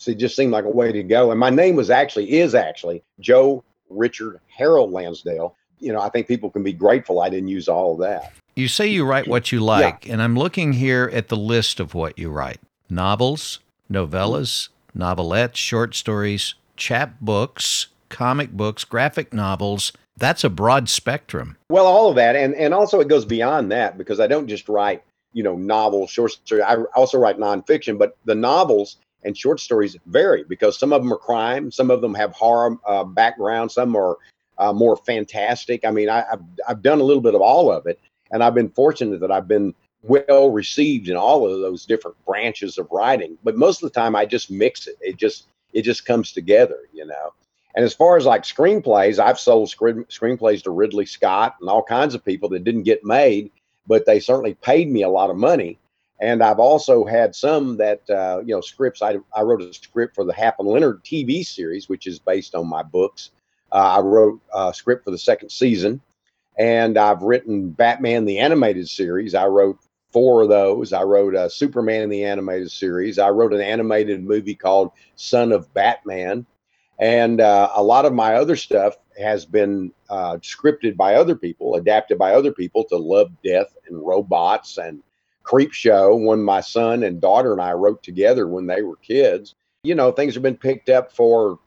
So 0.00 0.12
it 0.12 0.18
just 0.18 0.34
seemed 0.34 0.50
like 0.50 0.64
a 0.64 0.70
way 0.70 0.92
to 0.92 1.02
go. 1.02 1.30
And 1.30 1.38
my 1.38 1.50
name 1.50 1.76
was 1.76 1.90
actually, 1.90 2.38
is 2.38 2.54
actually 2.54 3.02
Joe 3.20 3.62
Richard 3.90 4.40
Harold 4.48 4.92
Lansdale. 4.92 5.54
You 5.78 5.92
know, 5.92 6.00
I 6.00 6.08
think 6.08 6.26
people 6.26 6.50
can 6.50 6.62
be 6.62 6.72
grateful 6.72 7.20
I 7.20 7.28
didn't 7.28 7.48
use 7.48 7.68
all 7.68 7.92
of 7.92 8.00
that. 8.00 8.32
You 8.56 8.66
say 8.66 8.86
you 8.86 9.04
write 9.04 9.28
what 9.28 9.52
you 9.52 9.60
like, 9.60 10.06
yeah. 10.06 10.14
and 10.14 10.22
I'm 10.22 10.36
looking 10.36 10.72
here 10.72 11.10
at 11.12 11.28
the 11.28 11.36
list 11.36 11.80
of 11.80 11.94
what 11.94 12.18
you 12.18 12.30
write 12.30 12.60
novels, 12.88 13.60
novellas, 13.90 14.70
novelettes, 14.96 15.56
short 15.56 15.94
stories, 15.94 16.54
chapbooks, 16.76 17.86
comic 18.08 18.52
books, 18.52 18.84
graphic 18.84 19.34
novels. 19.34 19.92
That's 20.16 20.44
a 20.44 20.50
broad 20.50 20.88
spectrum. 20.88 21.56
Well, 21.68 21.86
all 21.86 22.08
of 22.08 22.16
that. 22.16 22.36
And, 22.36 22.54
and 22.54 22.72
also, 22.72 23.00
it 23.00 23.08
goes 23.08 23.26
beyond 23.26 23.70
that 23.72 23.98
because 23.98 24.18
I 24.18 24.26
don't 24.26 24.48
just 24.48 24.68
write, 24.68 25.02
you 25.32 25.42
know, 25.42 25.56
novels, 25.56 26.10
short 26.10 26.32
stories. 26.32 26.64
I 26.66 26.76
also 26.94 27.18
write 27.18 27.38
nonfiction, 27.38 27.98
but 27.98 28.16
the 28.24 28.34
novels 28.34 28.96
and 29.24 29.36
short 29.36 29.60
stories 29.60 29.96
vary 30.06 30.44
because 30.44 30.78
some 30.78 30.92
of 30.92 31.02
them 31.02 31.12
are 31.12 31.18
crime, 31.18 31.70
some 31.70 31.90
of 31.90 32.00
them 32.00 32.14
have 32.14 32.32
horror 32.32 32.76
uh, 32.86 33.04
background, 33.04 33.70
some 33.70 33.94
are 33.96 34.16
uh, 34.58 34.72
more 34.72 34.96
fantastic. 34.96 35.84
I 35.84 35.90
mean, 35.90 36.08
I, 36.08 36.24
have 36.30 36.42
I've 36.68 36.82
done 36.82 37.00
a 37.00 37.04
little 37.04 37.22
bit 37.22 37.34
of 37.34 37.40
all 37.40 37.72
of 37.72 37.86
it, 37.86 37.98
and 38.30 38.42
I've 38.42 38.54
been 38.54 38.70
fortunate 38.70 39.20
that 39.20 39.30
I've 39.30 39.48
been 39.48 39.74
well 40.02 40.50
received 40.50 41.08
in 41.08 41.16
all 41.16 41.46
of 41.46 41.60
those 41.60 41.84
different 41.84 42.16
branches 42.24 42.78
of 42.78 42.88
writing. 42.90 43.36
But 43.44 43.56
most 43.56 43.82
of 43.82 43.92
the 43.92 43.98
time, 43.98 44.16
I 44.16 44.26
just 44.26 44.50
mix 44.50 44.86
it. 44.86 44.96
It 45.00 45.16
just 45.16 45.46
it 45.72 45.82
just 45.82 46.04
comes 46.04 46.32
together, 46.32 46.80
you 46.92 47.06
know. 47.06 47.32
And 47.74 47.84
as 47.84 47.94
far 47.94 48.16
as 48.16 48.26
like 48.26 48.42
screenplays, 48.42 49.18
I've 49.18 49.38
sold 49.38 49.70
screen, 49.70 50.04
screenplays 50.04 50.62
to 50.64 50.70
Ridley 50.70 51.06
Scott 51.06 51.56
and 51.60 51.70
all 51.70 51.82
kinds 51.82 52.14
of 52.14 52.24
people 52.24 52.48
that 52.50 52.64
didn't 52.64 52.82
get 52.82 53.04
made, 53.04 53.50
but 53.86 54.06
they 54.06 54.18
certainly 54.18 54.54
paid 54.54 54.90
me 54.90 55.02
a 55.02 55.08
lot 55.08 55.30
of 55.30 55.36
money 55.36 55.78
and 56.20 56.42
I've 56.42 56.58
also 56.58 57.04
had 57.04 57.34
some 57.34 57.78
that, 57.78 58.08
uh, 58.10 58.42
you 58.44 58.54
know, 58.54 58.60
scripts. 58.60 59.00
I, 59.00 59.16
I 59.34 59.40
wrote 59.42 59.62
a 59.62 59.72
script 59.72 60.14
for 60.14 60.24
the 60.24 60.34
Hap 60.34 60.56
and 60.58 60.68
Leonard 60.68 61.02
TV 61.02 61.44
series, 61.44 61.88
which 61.88 62.06
is 62.06 62.18
based 62.18 62.54
on 62.54 62.68
my 62.68 62.82
books. 62.82 63.30
Uh, 63.72 63.96
I 63.96 64.00
wrote 64.00 64.40
a 64.54 64.74
script 64.74 65.04
for 65.04 65.12
the 65.12 65.18
second 65.18 65.50
season. 65.50 66.00
And 66.58 66.98
I've 66.98 67.22
written 67.22 67.70
Batman 67.70 68.26
the 68.26 68.38
Animated 68.38 68.86
Series. 68.86 69.34
I 69.34 69.46
wrote 69.46 69.78
four 70.12 70.42
of 70.42 70.50
those. 70.50 70.92
I 70.92 71.04
wrote 71.04 71.50
Superman 71.50 72.02
in 72.02 72.10
the 72.10 72.24
Animated 72.24 72.70
Series. 72.70 73.18
I 73.18 73.30
wrote 73.30 73.54
an 73.54 73.62
animated 73.62 74.22
movie 74.22 74.56
called 74.56 74.90
Son 75.16 75.52
of 75.52 75.72
Batman. 75.72 76.44
And 76.98 77.40
uh, 77.40 77.70
a 77.74 77.82
lot 77.82 78.04
of 78.04 78.12
my 78.12 78.34
other 78.34 78.56
stuff 78.56 78.96
has 79.18 79.46
been 79.46 79.90
uh, 80.10 80.36
scripted 80.36 80.98
by 80.98 81.14
other 81.14 81.34
people, 81.34 81.76
adapted 81.76 82.18
by 82.18 82.34
other 82.34 82.52
people 82.52 82.84
to 82.84 82.98
Love, 82.98 83.30
Death, 83.42 83.74
and 83.88 84.06
Robots 84.06 84.76
and 84.76 85.02
Creep 85.42 85.72
Show, 85.72 86.14
one 86.14 86.42
my 86.42 86.60
son 86.60 87.02
and 87.02 87.20
daughter 87.20 87.52
and 87.52 87.60
I 87.60 87.72
wrote 87.72 88.02
together 88.02 88.46
when 88.46 88.66
they 88.66 88.82
were 88.82 88.96
kids. 88.96 89.54
You 89.82 89.94
know, 89.94 90.12
things 90.12 90.34
have 90.34 90.42
been 90.42 90.56
picked 90.56 90.88
up 90.88 91.12
for 91.12 91.58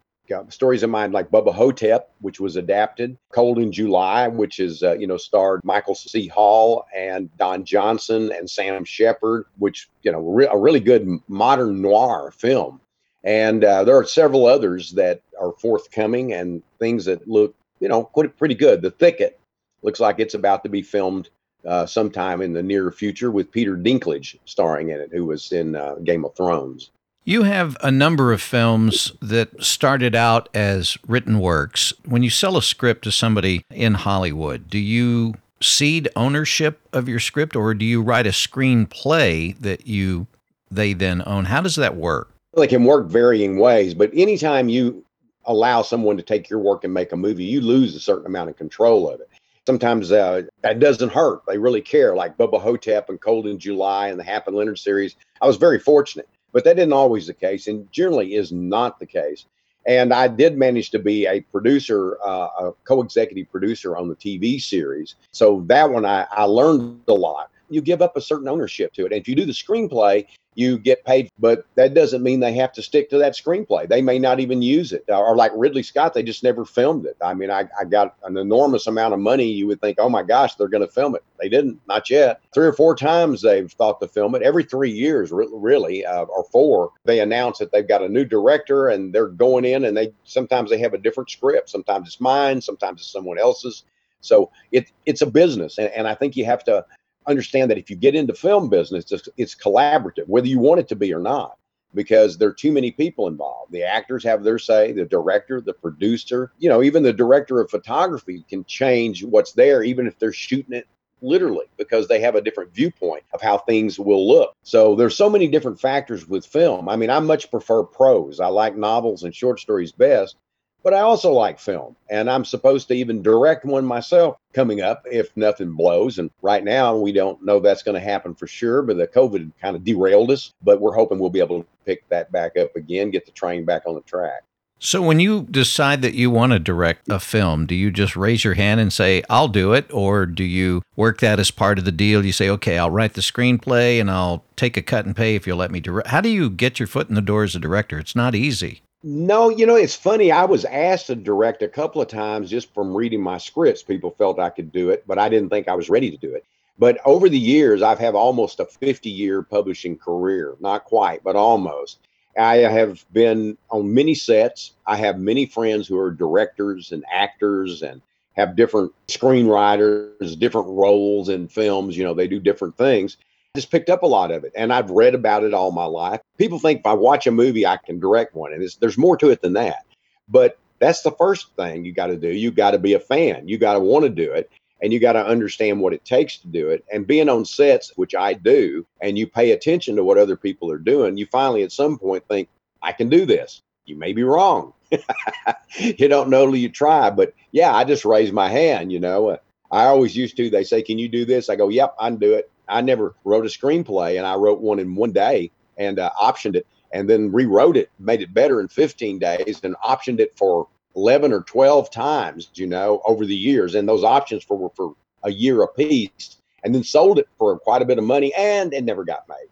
stories 0.50 0.84
of 0.84 0.89
mine 0.89 1.12
like 1.12 1.30
Bubba 1.30 1.53
Ho-Tep, 1.53 2.10
which 2.22 2.39
was 2.39 2.56
adapted, 2.56 3.18
Cold 3.32 3.60
in 3.60 3.72
July, 3.72 4.27
which 4.27 4.60
is, 4.60 4.82
uh, 4.82 4.94
you 4.94 5.06
know, 5.06 5.18
starred 5.18 5.62
Michael 5.63 5.96
C. 5.96 6.27
Hall 6.27 6.86
and 6.96 7.36
Don 7.38 7.65
Johnson 7.65 8.32
and 8.32 8.50
Sam 8.50 8.84
Shepard, 8.86 9.46
which, 9.58 9.89
you 10.01 10.12
know, 10.12 10.20
re- 10.20 10.48
a 10.50 10.58
really 10.58 10.80
good 10.80 11.08
modern 11.27 11.82
noir 11.82 12.32
film. 12.32 12.80
And 13.24 13.63
uh, 13.63 13.84
there 13.84 13.98
are 13.98 14.06
several 14.06 14.46
others 14.46 14.92
that 14.92 15.22
are 15.39 15.53
forthcoming 15.60 16.34
and 16.34 16.62
things 16.80 17.06
that 17.06 17.27
look, 17.27 17.56
you 17.80 17.88
know, 17.88 18.03
pretty 18.03 18.56
good. 18.56 18.82
The 18.82 18.92
Thicket 18.92 19.39
looks 19.82 20.00
like 20.00 20.20
it's 20.20 20.34
about 20.34 20.63
to 20.63 20.70
be 20.70 20.82
filmed 20.82 21.30
uh, 21.65 21.86
sometime 21.86 22.41
in 22.41 22.53
the 22.53 22.63
near 22.63 22.91
future 22.91 23.32
with 23.32 23.51
Peter 23.51 23.75
Dinklage 23.75 24.38
starring 24.46 24.89
in 24.89 25.00
it, 25.00 25.10
who 25.12 25.25
was 25.25 25.51
in 25.51 25.75
uh, 25.75 25.96
Game 26.03 26.25
of 26.25 26.36
Thrones. 26.36 26.91
You 27.25 27.43
have 27.43 27.77
a 27.82 27.89
number 27.89 28.34
of 28.34 28.41
films 28.41 29.13
that 29.22 29.63
started 29.63 30.13
out 30.13 30.50
as 30.53 30.98
written 31.08 31.39
works. 31.39 31.93
When 32.05 32.22
you 32.22 32.29
sell 32.29 32.58
a 32.58 32.62
script 32.62 33.05
to 33.05 33.12
somebody 33.12 33.63
in 33.70 33.93
Hollywood, 33.93 34.70
do 34.70 34.77
you 34.77 35.36
cede 35.62 36.10
ownership 36.17 36.82
of 36.91 37.08
your 37.08 37.22
script 37.22 37.55
or 37.55 37.74
do 37.74 37.86
you 37.86 38.01
write 38.01 38.27
a 38.27 38.32
screenplay 38.32 39.58
that 39.60 39.88
you 39.88 40.27
they 40.70 40.91
then 40.91 41.24
own? 41.25 41.46
How 41.46 41.62
does 41.62 41.77
that 41.77 41.96
work? 41.96 42.29
Well, 42.51 42.63
it 42.63 42.70
can 42.70 42.84
work 42.84 43.08
varying 43.08 43.58
ways, 43.58 43.93
but 43.93 44.12
anytime 44.13 44.67
you 44.67 45.05
allow 45.46 45.82
someone 45.82 46.17
to 46.17 46.24
take 46.24 46.50
your 46.50 46.60
work 46.60 46.84
and 46.84 46.93
make 46.93 47.13
a 47.13 47.17
movie, 47.17 47.46
you 47.46 47.62
lose 47.62 47.96
a 47.96 48.00
certain 48.01 48.25
amount 48.25 48.50
of 48.50 48.58
control 48.58 49.10
of 49.10 49.22
it 49.22 49.29
sometimes 49.65 50.12
uh, 50.12 50.43
that 50.62 50.79
doesn't 50.79 51.12
hurt. 51.12 51.41
They 51.48 51.58
really 51.58 51.82
care, 51.82 52.15
like 52.15 52.38
Bubba 52.38 52.62
Ho-Tep 52.62 53.10
and 53.10 53.22
Cold 53.22 53.48
in 53.48 53.60
July 53.60 54.10
and 54.10 54.20
the 54.20 54.24
Hap 54.24 54.48
and 54.48 54.55
Leonard 54.55 54.79
series. 54.79 55.15
I 55.41 55.48
was 55.48 55.58
very 55.58 55.79
fortunate, 55.79 56.29
but 56.51 56.63
that 56.65 56.77
isn't 56.77 56.93
always 56.93 57.27
the 57.27 57.34
case, 57.34 57.67
and 57.67 57.91
generally 57.91 58.36
is 58.36 58.51
not 58.51 59.00
the 59.00 59.05
case. 59.05 59.46
And 59.86 60.13
I 60.13 60.29
did 60.29 60.58
manage 60.58 60.91
to 60.91 61.00
be 61.00 61.25
a 61.27 61.41
producer, 61.41 62.17
uh, 62.25 62.48
a 62.60 62.74
co-executive 62.86 63.51
producer 63.51 63.98
on 63.98 64.08
the 64.08 64.15
TV 64.15 64.62
series. 64.62 65.15
So 65.32 65.63
that 65.67 65.89
one, 65.89 66.05
I, 66.05 66.25
I 66.32 66.43
learned 66.43 67.01
a 67.08 67.13
lot. 67.13 67.50
You 67.74 67.82
give 67.82 68.01
up 68.01 68.15
a 68.15 68.22
certain 68.22 68.48
ownership 68.48 68.94
to 68.94 69.01
it. 69.06 69.12
And 69.12 69.22
if 69.22 69.27
you 69.27 69.36
do 69.36 69.46
the 69.46 69.53
screenplay, 69.53 70.25
you 70.56 70.77
get 70.77 71.03
paid, 71.03 71.30
but 71.39 71.65
that 71.75 71.94
doesn't 71.94 72.22
mean 72.22 72.39
they 72.39 72.53
have 72.53 72.72
to 72.74 72.82
stick 72.82 73.10
to 73.10 73.18
that 73.18 73.34
screenplay. 73.34 73.88
They 73.88 74.01
may 74.01 74.20
not 74.20 74.39
even 74.39 74.62
use 74.62 74.94
it. 74.94 75.03
Or 75.08 75.36
like 75.36 75.51
Ridley 75.56 75.84
Scott, 75.84 76.13
they 76.13 76.24
just 76.24 76.44
never 76.44 76.65
filmed 76.65 77.06
it. 77.06 77.18
I 77.22 77.34
mean, 77.34 77.50
I, 77.50 77.68
I 77.80 77.86
got 77.86 78.15
an 78.24 78.38
enormous 78.38 78.88
amount 78.88 79.13
of 79.13 79.20
money. 79.20 79.46
You 79.46 79.68
would 79.68 79.82
think, 79.82 79.98
oh 80.00 80.10
my 80.10 80.24
gosh, 80.24 80.56
they're 80.56 80.68
going 80.68 80.86
to 80.86 80.94
film 80.94 81.15
it. 81.15 81.24
They 81.39 81.50
didn't, 81.50 81.80
not 81.88 82.10
yet. 82.10 82.42
Three 82.53 82.68
or 82.68 82.74
four 82.74 82.96
times 82.96 83.42
they've 83.42 83.72
thought 83.72 84.00
to 84.01 84.08
film 84.08 84.36
it. 84.36 84.44
Every 84.44 84.63
three 84.63 84.92
years, 84.92 85.32
really, 85.32 86.06
uh, 86.06 86.25
or 86.25 86.44
four, 86.51 86.92
they 87.06 87.20
announce 87.20 87.58
that 87.60 87.72
they've 87.72 87.88
got 87.88 88.03
a 88.03 88.10
new 88.10 88.25
director 88.25 88.89
and 88.89 89.13
they're 89.13 89.27
going 89.27 89.65
in 89.65 89.86
and 89.86 89.98
they 89.98 90.13
sometimes 90.24 90.70
they 90.70 90.77
have 90.77 90.94
a 90.94 91.00
different 91.00 91.32
script. 91.32 91.70
Sometimes 91.70 92.08
it's 92.08 92.22
mine, 92.22 92.62
sometimes 92.62 93.01
it's 93.01 93.12
someone 93.12 93.39
else's. 93.39 93.84
So 94.22 94.51
it, 94.72 94.89
it's 95.06 95.22
a 95.22 95.25
business. 95.25 95.77
And, 95.77 95.89
and 95.89 96.08
I 96.08 96.15
think 96.15 96.38
you 96.38 96.46
have 96.46 96.63
to 96.65 96.86
understand 97.27 97.72
that 97.72 97.77
if 97.77 97.89
you 97.89 97.96
get 97.96 98.15
into 98.15 98.34
film 98.34 98.70
business, 98.70 99.12
it's, 99.12 99.30
it's 99.38 99.56
collaborative, 99.56 100.27
whether 100.27 100.48
you 100.48 100.60
want 100.60 100.80
it 100.80 100.88
to 100.89 100.96
be 100.96 101.13
or 101.13 101.20
not, 101.20 101.58
because 101.94 102.38
there 102.38 102.50
are 102.50 102.53
too 102.53 102.72
many 102.72 102.92
people 102.92 103.27
involved. 103.27 103.72
The 103.72 103.84
actors 103.84 104.24
have 104.24 104.44
their 104.44 104.60
say, 104.60 104.92
the 104.92 105.06
director, 105.06 105.62
the 105.62 105.74
producer, 105.74 106.51
you 106.60 106.70
know, 106.70 106.84
even 106.84 107.03
the 107.03 107.13
director 107.13 107.60
of 107.60 107.70
photography 107.70 108.46
can 108.50 108.65
change 108.65 109.24
what's 109.24 109.53
there, 109.53 109.84
even 109.84 110.08
if 110.08 110.18
they're 110.20 110.34
shooting 110.34 110.74
it 110.74 110.88
literally 111.22 111.65
because 111.77 112.08
they 112.08 112.20
have 112.20 112.36
a 112.36 112.42
different 112.42 112.74
viewpoint 112.74 113.24
of 113.34 113.42
how 113.42 113.58
things 113.58 113.98
will 113.98 114.27
look. 114.27 114.56
So 114.63 114.94
there's 114.96 115.15
so 115.15 115.30
many 115.30 115.48
different 115.48 115.80
factors 115.80 116.27
with 116.27 116.46
film. 116.46 116.89
I 116.89 116.98
mean, 116.98 117.10
I 117.10 117.20
much 117.20 117.50
prefer 117.50 117.84
prose. 117.84 118.42
I 118.42 118.48
like 118.48 118.75
novels 118.75 119.24
and 119.24 119.34
short 119.34 119.60
stories 119.62 119.94
best 119.94 120.36
but 120.84 120.94
I 120.94 121.00
also 121.00 121.32
like 121.32 121.60
film, 121.60 121.96
and 122.10 122.30
I'm 122.30 122.46
supposed 122.46 122.90
to 122.90 122.94
even 122.94 123.22
direct 123.22 123.66
one 123.66 123.86
myself 123.86 124.38
coming 124.54 124.82
up 124.82 125.04
if 125.10 125.36
nothing 125.36 125.72
blows. 125.74 126.20
And 126.20 126.30
right 126.42 126.63
now, 126.63 126.96
we 126.96 127.12
don't 127.12 127.44
know 127.44 127.60
that's 127.60 127.84
going 127.84 128.00
to 128.00 128.06
happen 128.06 128.36
for 128.36 128.48
sure, 128.48 128.82
but 128.82 128.98
the 128.98 129.08
COVID 129.08 129.52
kind 129.62 129.75
of 129.75 129.84
derailed 129.84 130.30
us. 130.32 130.54
But 130.62 130.82
we're 130.82 130.94
hoping 130.94 131.20
we'll 131.20 131.30
be 131.30 131.40
able 131.40 131.62
to 131.62 131.68
pick 131.86 132.08
that 132.10 132.32
back 132.32 132.58
up 132.58 132.75
again, 132.75 133.12
get 133.12 133.25
the 133.25 133.32
train 133.32 133.63
back 133.66 133.84
on 133.86 133.96
the 133.96 134.02
track. 134.02 134.44
So, 134.80 135.02
when 135.02 135.22
you 135.22 135.48
decide 135.50 136.02
that 136.02 136.13
you 136.13 136.30
want 136.30 136.52
to 136.52 136.60
direct 136.60 137.08
a 137.08 137.18
film, 137.18 137.66
do 137.66 137.74
you 137.74 137.90
just 137.90 138.18
raise 138.18 138.44
your 138.44 138.56
hand 138.56 138.82
and 138.82 138.92
say, 138.92 139.24
I'll 139.30 139.48
do 139.48 139.72
it? 139.72 139.90
Or 139.94 140.25
do 140.25 140.44
you 140.44 140.82
work 140.98 141.22
that 141.22 141.40
as 141.40 141.52
part 141.52 141.80
of 141.80 141.86
the 141.86 141.92
deal? 141.94 142.25
You 142.25 142.34
say, 142.34 142.50
okay, 142.50 142.78
I'll 142.78 142.92
write 142.92 143.13
the 143.13 143.22
screenplay 143.22 144.02
and 144.02 144.12
I'll 144.12 144.44
take 144.58 144.75
a 144.75 144.82
cut 144.82 145.06
and 145.06 145.16
pay 145.16 145.36
if 145.36 145.48
you'll 145.48 145.56
let 145.56 145.72
me 145.72 145.80
direct. 145.80 146.10
How 146.10 146.20
do 146.20 146.28
you 146.28 146.50
get 146.50 146.80
your 146.80 146.88
foot 146.88 147.08
in 147.08 147.16
the 147.16 147.22
door 147.22 147.46
as 147.46 147.56
a 147.56 147.60
director? 147.60 147.98
It's 147.98 148.13
not 148.13 148.36
easy. 148.36 148.83
No, 149.05 149.50
you 149.50 149.65
know, 149.65 149.75
it's 149.75 149.95
funny. 149.95 150.31
I 150.31 150.45
was 150.45 150.63
asked 150.63 151.07
to 151.07 151.15
direct 151.15 151.62
a 151.62 151.67
couple 151.67 152.01
of 152.01 152.07
times 152.07 152.50
just 152.50 152.74
from 152.74 152.95
reading 152.95 153.22
my 153.22 153.38
scripts. 153.38 153.83
People 153.83 154.12
felt 154.12 154.39
I 154.39 154.50
could 154.50 154.72
do 154.72 154.89
it, 154.91 155.03
but 155.05 155.19
I 155.19 155.27
didn't 155.27 155.50
think 155.50 155.67
I 155.67 155.75
was 155.75 155.89
ready 155.89 156.10
to 156.10 156.15
do 156.15 156.33
it. 156.33 156.45
But 156.79 157.00
over 157.03 157.27
the 157.27 157.38
years, 157.38 157.81
I've 157.81 158.00
had 158.00 158.15
almost 158.15 158.62
a 158.62 158.65
50 158.65 159.10
year 159.10 159.43
publishing 159.43 159.98
career. 159.98 160.55
Not 160.62 160.86
quite, 160.86 161.22
but 161.22 161.36
almost. 161.36 162.00
I 162.39 162.57
have 162.57 163.05
been 163.12 163.57
on 163.69 163.93
many 163.93 164.15
sets. 164.15 164.72
I 164.88 164.95
have 164.95 165.19
many 165.19 165.45
friends 165.45 165.86
who 165.86 166.00
are 166.00 166.10
directors 166.10 166.93
and 166.93 167.03
actors 167.12 167.83
and 167.83 168.01
have 168.38 168.55
different 168.55 168.93
screenwriters, 169.07 170.39
different 170.39 170.67
roles 170.69 171.27
in 171.27 171.50
films. 171.50 171.98
You 171.98 172.05
know, 172.05 172.13
they 172.13 172.27
do 172.27 172.39
different 172.39 172.77
things 172.77 173.17
just 173.55 173.69
picked 173.69 173.91
up 173.91 174.01
a 174.01 174.07
lot 174.07 174.31
of 174.31 174.43
it 174.43 174.51
and 174.55 174.74
I've 174.74 174.89
read 174.89 175.13
about 175.13 175.43
it 175.43 175.53
all 175.53 175.72
my 175.72 175.86
life. 175.86 176.22
People 176.39 176.57
think 176.57 176.79
if 176.79 176.88
I 176.88 176.93
watch 176.93 177.27
a 177.27 177.31
movie, 177.31 177.67
I 177.67 177.77
can 177.77 178.00
direct 178.00 178.33
one, 178.33 178.51
and 178.51 178.67
there's 178.79 178.98
more 178.98 179.15
to 179.17 179.29
it 179.29 179.41
than 179.43 179.53
that. 179.53 179.86
But 180.27 180.57
that's 180.79 181.03
the 181.03 181.12
first 181.12 181.55
thing 181.55 181.86
you 181.86 181.93
got 181.93 182.07
to 182.07 182.17
do. 182.17 182.29
You 182.29 182.50
got 182.50 182.72
to 182.72 182.79
be 182.79 182.93
a 182.93 183.00
fan. 183.00 183.48
You 183.48 183.60
got 183.60 183.74
to 183.74 183.79
want 183.79 184.05
to 184.05 184.10
do 184.10 184.31
it, 184.31 184.50
and 184.81 184.91
you 184.91 185.00
got 185.00 185.13
to 185.13 185.24
understand 185.24 185.81
what 185.81 185.93
it 185.93 186.03
takes 186.03 186.38
to 186.39 186.48
do 186.48 186.69
it. 186.69 186.83
And 186.91 187.05
being 187.05 187.29
on 187.29 187.45
sets, 187.45 187.93
which 187.95 188.15
I 188.15 188.33
do, 188.33 188.88
and 189.01 189.19
you 189.19 189.27
pay 189.27 189.51
attention 189.51 189.95
to 189.98 190.03
what 190.03 190.17
other 190.17 190.36
people 190.36 190.72
are 190.72 190.79
doing, 190.79 191.17
you 191.17 191.27
finally 191.27 191.62
at 191.62 191.72
some 191.72 192.00
point 192.00 192.27
think, 192.27 192.50
I 192.81 192.91
can 192.91 193.07
do 193.07 193.24
this. 193.24 193.62
You 193.86 193.95
may 193.98 194.13
be 194.13 194.24
wrong. 194.24 194.74
you 195.77 196.07
don't 196.07 196.29
know 196.29 196.45
till 196.45 196.55
you 196.55 196.69
try. 196.69 197.12
But 197.12 197.33
yeah, 197.51 197.74
I 197.74 197.83
just 197.83 198.03
raise 198.03 198.31
my 198.31 198.50
hand. 198.50 198.91
You 198.91 199.00
know, 199.00 199.29
uh, 199.29 199.38
I 199.72 199.86
always 199.86 200.15
used 200.15 200.38
to. 200.38 200.50
They 200.50 200.63
say, 200.63 200.81
"Can 200.81 200.98
you 200.98 201.07
do 201.07 201.24
this?" 201.24 201.50
I 201.50 201.55
go, 201.55 201.69
"Yep, 201.69 201.95
I 202.00 202.10
can 202.10 202.17
do 202.17 202.33
it." 202.33 202.50
I 202.67 202.82
never 202.82 203.15
wrote 203.24 203.46
a 203.46 203.50
screenplay, 203.50 204.17
and 204.17 204.25
I 204.25 204.36
wrote 204.36 204.62
one 204.62 204.79
in 204.79 204.96
one 204.96 205.12
day 205.12 205.51
and 205.77 206.00
uh, 206.00 206.12
optioned 206.22 206.55
it, 206.55 206.67
and 206.91 207.10
then 207.10 207.32
rewrote 207.32 207.77
it, 207.77 207.89
made 208.00 208.22
it 208.22 208.34
better 208.34 208.60
in 208.62 208.67
15 208.67 209.20
days, 209.20 209.60
and 209.63 209.75
optioned 209.84 210.20
it 210.20 210.38
for 210.38 210.67
11 210.96 211.34
or 211.34 211.41
12 211.41 211.89
times, 211.89 212.50
you 212.53 212.67
know, 212.67 213.01
over 213.05 213.25
the 213.25 213.36
years. 213.36 213.75
And 213.75 213.89
those 213.89 214.03
options 214.03 214.43
for 214.43 214.58
were 214.58 214.70
for 214.75 214.96
a 215.24 215.32
year 215.32 215.62
apiece, 215.63 216.38
and 216.63 216.74
then 216.74 216.84
sold 216.84 217.20
it 217.20 217.27
for 217.38 217.58
quite 217.60 217.82
a 217.82 217.86
bit 217.86 217.98
of 217.98 218.03
money, 218.03 218.34
and 218.38 218.74
it 218.74 218.84
never 218.84 219.03
got 219.03 219.27
made. 219.27 219.50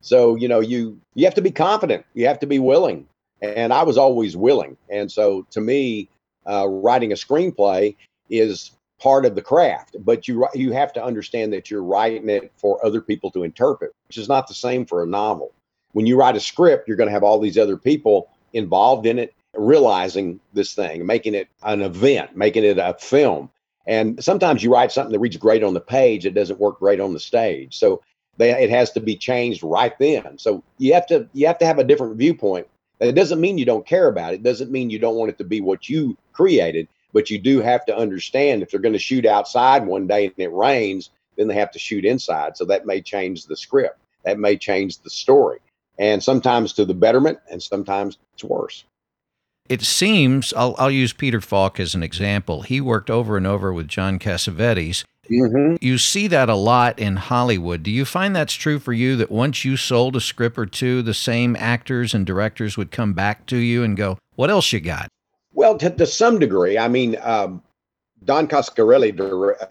So 0.00 0.36
you 0.36 0.48
know, 0.48 0.60
you 0.60 1.00
you 1.14 1.24
have 1.24 1.34
to 1.34 1.42
be 1.42 1.50
confident, 1.50 2.04
you 2.14 2.26
have 2.26 2.38
to 2.40 2.46
be 2.46 2.58
willing, 2.58 3.06
and 3.42 3.72
I 3.72 3.82
was 3.82 3.98
always 3.98 4.36
willing. 4.36 4.76
And 4.88 5.10
so 5.10 5.46
to 5.50 5.60
me, 5.60 6.08
uh, 6.46 6.68
writing 6.68 7.12
a 7.12 7.16
screenplay 7.16 7.96
is 8.30 8.70
part 9.00 9.24
of 9.24 9.34
the 9.34 9.42
craft 9.42 9.96
but 10.00 10.26
you 10.26 10.46
you 10.54 10.72
have 10.72 10.92
to 10.92 11.02
understand 11.02 11.52
that 11.52 11.70
you're 11.70 11.82
writing 11.82 12.28
it 12.28 12.52
for 12.56 12.84
other 12.84 13.00
people 13.00 13.30
to 13.30 13.42
interpret 13.42 13.94
which 14.08 14.18
is 14.18 14.28
not 14.28 14.46
the 14.48 14.54
same 14.54 14.84
for 14.84 15.02
a 15.02 15.06
novel. 15.06 15.52
When 15.92 16.06
you 16.06 16.16
write 16.16 16.36
a 16.36 16.40
script 16.40 16.88
you're 16.88 16.96
going 16.96 17.08
to 17.08 17.12
have 17.12 17.22
all 17.22 17.38
these 17.38 17.58
other 17.58 17.76
people 17.76 18.28
involved 18.52 19.06
in 19.06 19.18
it 19.18 19.34
realizing 19.54 20.40
this 20.52 20.74
thing 20.74 21.04
making 21.06 21.34
it 21.34 21.48
an 21.62 21.82
event 21.82 22.36
making 22.36 22.64
it 22.64 22.78
a 22.78 22.94
film. 22.98 23.50
And 23.86 24.22
sometimes 24.22 24.62
you 24.62 24.72
write 24.72 24.92
something 24.92 25.12
that 25.12 25.18
reads 25.18 25.36
great 25.36 25.62
on 25.62 25.74
the 25.74 25.80
page 25.80 26.26
it 26.26 26.34
doesn't 26.34 26.60
work 26.60 26.78
great 26.78 27.00
on 27.00 27.14
the 27.14 27.20
stage. 27.20 27.78
So 27.78 28.02
they, 28.38 28.50
it 28.50 28.70
has 28.70 28.92
to 28.92 29.00
be 29.00 29.16
changed 29.16 29.62
right 29.62 29.96
then. 29.98 30.38
So 30.38 30.62
you 30.78 30.94
have 30.94 31.06
to 31.08 31.28
you 31.34 31.46
have 31.46 31.58
to 31.58 31.66
have 31.66 31.78
a 31.78 31.84
different 31.84 32.16
viewpoint. 32.16 32.66
It 33.00 33.12
doesn't 33.12 33.40
mean 33.40 33.58
you 33.58 33.64
don't 33.64 33.86
care 33.86 34.08
about 34.08 34.32
it. 34.32 34.36
it. 34.36 34.42
Doesn't 34.42 34.70
mean 34.70 34.90
you 34.90 34.98
don't 34.98 35.16
want 35.16 35.30
it 35.30 35.38
to 35.38 35.44
be 35.44 35.60
what 35.60 35.88
you 35.88 36.16
created 36.32 36.88
but 37.12 37.30
you 37.30 37.38
do 37.38 37.60
have 37.60 37.84
to 37.86 37.96
understand 37.96 38.62
if 38.62 38.70
they're 38.70 38.80
going 38.80 38.92
to 38.92 38.98
shoot 38.98 39.26
outside 39.26 39.86
one 39.86 40.06
day 40.06 40.26
and 40.26 40.34
it 40.38 40.52
rains, 40.52 41.10
then 41.36 41.48
they 41.48 41.54
have 41.54 41.70
to 41.72 41.78
shoot 41.78 42.04
inside. 42.04 42.56
So 42.56 42.64
that 42.66 42.86
may 42.86 43.00
change 43.00 43.46
the 43.46 43.56
script. 43.56 43.98
That 44.24 44.38
may 44.38 44.56
change 44.56 45.00
the 45.00 45.10
story. 45.10 45.58
And 45.98 46.22
sometimes 46.22 46.72
to 46.74 46.84
the 46.84 46.94
betterment, 46.94 47.38
and 47.50 47.62
sometimes 47.62 48.18
it's 48.34 48.44
worse. 48.44 48.84
It 49.68 49.82
seems, 49.82 50.54
I'll, 50.54 50.74
I'll 50.78 50.90
use 50.90 51.12
Peter 51.12 51.40
Falk 51.40 51.78
as 51.78 51.94
an 51.94 52.02
example. 52.02 52.62
He 52.62 52.80
worked 52.80 53.10
over 53.10 53.36
and 53.36 53.46
over 53.46 53.72
with 53.72 53.88
John 53.88 54.18
Cassavetes. 54.18 55.04
Mm-hmm. 55.30 55.76
You 55.80 55.98
see 55.98 56.26
that 56.28 56.48
a 56.48 56.54
lot 56.54 56.98
in 56.98 57.16
Hollywood. 57.16 57.82
Do 57.82 57.90
you 57.90 58.06
find 58.06 58.34
that's 58.34 58.54
true 58.54 58.78
for 58.78 58.94
you 58.94 59.14
that 59.16 59.30
once 59.30 59.64
you 59.64 59.76
sold 59.76 60.16
a 60.16 60.20
script 60.20 60.56
or 60.56 60.64
two, 60.64 61.02
the 61.02 61.12
same 61.12 61.54
actors 61.56 62.14
and 62.14 62.24
directors 62.24 62.78
would 62.78 62.90
come 62.90 63.12
back 63.12 63.44
to 63.46 63.58
you 63.58 63.82
and 63.82 63.96
go, 63.96 64.16
What 64.36 64.48
else 64.48 64.72
you 64.72 64.80
got? 64.80 65.08
Well, 65.58 65.76
to, 65.78 65.90
to 65.90 66.06
some 66.06 66.38
degree. 66.38 66.78
I 66.78 66.86
mean, 66.86 67.16
um, 67.20 67.64
Don 68.22 68.46
Coscarelli, 68.46 69.10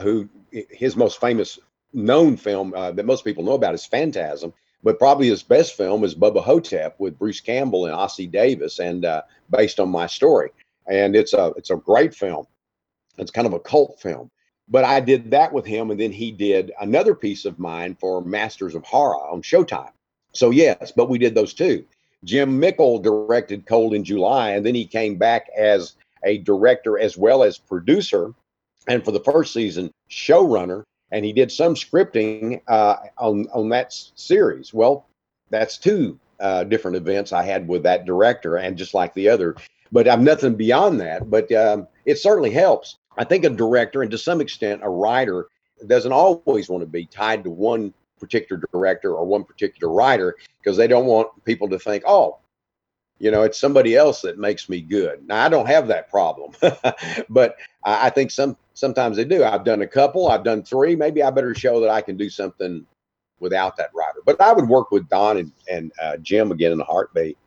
who 0.01 0.27
his 0.51 0.97
most 0.97 1.21
famous 1.21 1.57
known 1.93 2.35
film 2.35 2.73
uh, 2.73 2.91
that 2.91 3.05
most 3.05 3.23
people 3.23 3.45
know 3.45 3.53
about 3.53 3.73
is 3.73 3.85
Phantasm, 3.85 4.51
but 4.83 4.99
probably 4.99 5.29
his 5.29 5.43
best 5.43 5.77
film 5.77 6.03
is 6.03 6.13
Bubba 6.13 6.43
Ho-Tep 6.43 6.99
with 6.99 7.17
Bruce 7.17 7.39
Campbell 7.39 7.85
and 7.85 7.95
Ossie 7.95 8.29
Davis, 8.29 8.79
and 8.79 9.05
uh, 9.05 9.21
based 9.49 9.79
on 9.79 9.87
my 9.87 10.07
story. 10.07 10.49
And 10.87 11.15
it's 11.15 11.31
a 11.31 11.53
it's 11.55 11.69
a 11.69 11.77
great 11.77 12.13
film. 12.13 12.47
It's 13.17 13.31
kind 13.31 13.47
of 13.47 13.53
a 13.53 13.59
cult 13.61 13.97
film. 14.01 14.29
But 14.67 14.83
I 14.83 14.99
did 14.99 15.31
that 15.31 15.53
with 15.53 15.65
him, 15.65 15.89
and 15.89 15.97
then 15.97 16.11
he 16.11 16.33
did 16.33 16.73
another 16.81 17.15
piece 17.15 17.45
of 17.45 17.59
mine 17.59 17.95
for 17.97 18.21
Masters 18.21 18.75
of 18.75 18.83
Horror 18.83 19.25
on 19.31 19.41
Showtime. 19.41 19.91
So 20.33 20.49
yes, 20.49 20.91
but 20.93 21.07
we 21.07 21.17
did 21.17 21.33
those 21.33 21.53
two. 21.53 21.85
Jim 22.23 22.59
Mickle 22.59 22.99
directed 22.99 23.65
Cold 23.65 23.93
in 23.93 24.03
July, 24.03 24.51
and 24.51 24.65
then 24.65 24.75
he 24.75 24.85
came 24.85 25.17
back 25.17 25.47
as 25.57 25.95
a 26.23 26.39
director 26.39 26.99
as 26.99 27.17
well 27.17 27.43
as 27.43 27.57
producer, 27.57 28.33
and 28.87 29.03
for 29.03 29.11
the 29.11 29.19
first 29.19 29.53
season, 29.53 29.91
showrunner. 30.09 30.83
And 31.11 31.23
he 31.23 31.31
did 31.31 31.51
some 31.51 31.75
scripting 31.75 32.61
uh, 32.67 32.97
on 33.17 33.47
on 33.53 33.69
that 33.69 33.93
series. 33.93 34.73
Well, 34.73 35.07
that's 35.49 35.77
two 35.77 36.19
uh, 36.39 36.65
different 36.65 36.97
events 36.97 37.31
I 37.31 37.43
had 37.43 37.67
with 37.67 37.83
that 37.83 38.05
director, 38.05 38.57
and 38.57 38.77
just 38.77 38.93
like 38.93 39.13
the 39.13 39.29
other. 39.29 39.55
But 39.91 40.09
I'm 40.09 40.23
nothing 40.23 40.55
beyond 40.55 40.99
that. 40.99 41.29
But 41.29 41.49
um, 41.53 41.87
it 42.05 42.17
certainly 42.17 42.51
helps. 42.51 42.97
I 43.17 43.23
think 43.23 43.45
a 43.45 43.49
director, 43.49 44.01
and 44.01 44.11
to 44.11 44.17
some 44.17 44.41
extent, 44.41 44.81
a 44.83 44.89
writer, 44.89 45.47
doesn't 45.85 46.11
always 46.11 46.69
want 46.69 46.81
to 46.81 46.87
be 46.87 47.05
tied 47.05 47.43
to 47.43 47.49
one 47.49 47.93
particular 48.19 48.61
director 48.71 49.13
or 49.13 49.25
one 49.25 49.43
particular 49.43 49.93
writer 49.93 50.35
because 50.59 50.77
they 50.77 50.87
don't 50.87 51.05
want 51.05 51.29
people 51.45 51.69
to 51.69 51.79
think, 51.79 52.03
oh, 52.05 52.37
you 53.19 53.31
know, 53.31 53.43
it's 53.43 53.57
somebody 53.57 53.95
else 53.95 54.21
that 54.21 54.37
makes 54.37 54.69
me 54.69 54.81
good. 54.81 55.27
Now 55.27 55.43
I 55.43 55.49
don't 55.49 55.65
have 55.65 55.87
that 55.87 56.09
problem, 56.09 56.51
but 57.29 57.57
I 57.83 58.09
think 58.09 58.31
some 58.31 58.57
sometimes 58.73 59.17
they 59.17 59.25
do. 59.25 59.43
I've 59.43 59.63
done 59.63 59.81
a 59.81 59.87
couple, 59.87 60.27
I've 60.27 60.43
done 60.43 60.63
three. 60.63 60.95
Maybe 60.95 61.23
I 61.23 61.31
better 61.31 61.55
show 61.55 61.79
that 61.79 61.89
I 61.89 62.01
can 62.01 62.15
do 62.15 62.29
something 62.29 62.85
without 63.39 63.77
that 63.77 63.89
writer. 63.93 64.19
But 64.25 64.39
I 64.41 64.53
would 64.53 64.67
work 64.67 64.91
with 64.91 65.09
Don 65.09 65.37
and, 65.37 65.51
and 65.69 65.91
uh, 66.01 66.17
Jim 66.17 66.51
again 66.51 66.71
in 66.71 66.81
a 66.81 66.83
heartbeat. 66.83 67.37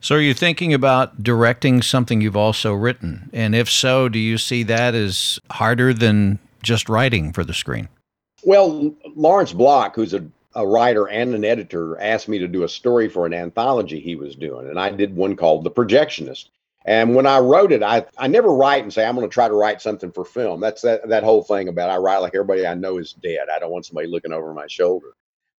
So, 0.00 0.14
are 0.14 0.20
you 0.20 0.34
thinking 0.34 0.72
about 0.72 1.24
directing 1.24 1.82
something 1.82 2.20
you've 2.20 2.36
also 2.36 2.72
written? 2.72 3.30
And 3.32 3.54
if 3.54 3.68
so, 3.68 4.08
do 4.08 4.18
you 4.18 4.38
see 4.38 4.62
that 4.64 4.94
as 4.94 5.40
harder 5.50 5.92
than 5.92 6.38
just 6.62 6.88
writing 6.88 7.32
for 7.32 7.42
the 7.42 7.54
screen? 7.54 7.88
Well, 8.44 8.94
Lawrence 9.16 9.52
Block, 9.52 9.96
who's 9.96 10.14
a, 10.14 10.24
a 10.54 10.66
writer 10.66 11.08
and 11.08 11.34
an 11.34 11.44
editor, 11.44 12.00
asked 12.00 12.28
me 12.28 12.38
to 12.38 12.48
do 12.48 12.62
a 12.62 12.68
story 12.68 13.08
for 13.08 13.26
an 13.26 13.34
anthology 13.34 14.00
he 14.00 14.16
was 14.16 14.36
doing. 14.36 14.68
And 14.68 14.78
I 14.78 14.90
did 14.90 15.16
one 15.16 15.36
called 15.36 15.64
The 15.64 15.70
Projectionist. 15.70 16.48
And 16.84 17.14
when 17.14 17.26
I 17.26 17.38
wrote 17.38 17.72
it, 17.72 17.82
I, 17.82 18.06
I 18.16 18.28
never 18.28 18.48
write 18.48 18.82
and 18.82 18.92
say, 18.92 19.04
I'm 19.04 19.14
going 19.14 19.28
to 19.28 19.32
try 19.32 19.48
to 19.48 19.54
write 19.54 19.82
something 19.82 20.10
for 20.10 20.24
film. 20.24 20.60
That's 20.60 20.80
that, 20.82 21.06
that 21.08 21.24
whole 21.24 21.42
thing 21.42 21.68
about 21.68 21.90
I 21.90 21.96
write 21.96 22.18
like 22.18 22.34
everybody 22.34 22.66
I 22.66 22.74
know 22.74 22.98
is 22.98 23.12
dead. 23.12 23.48
I 23.54 23.58
don't 23.58 23.72
want 23.72 23.84
somebody 23.84 24.08
looking 24.08 24.32
over 24.32 24.54
my 24.54 24.66
shoulder. 24.68 25.08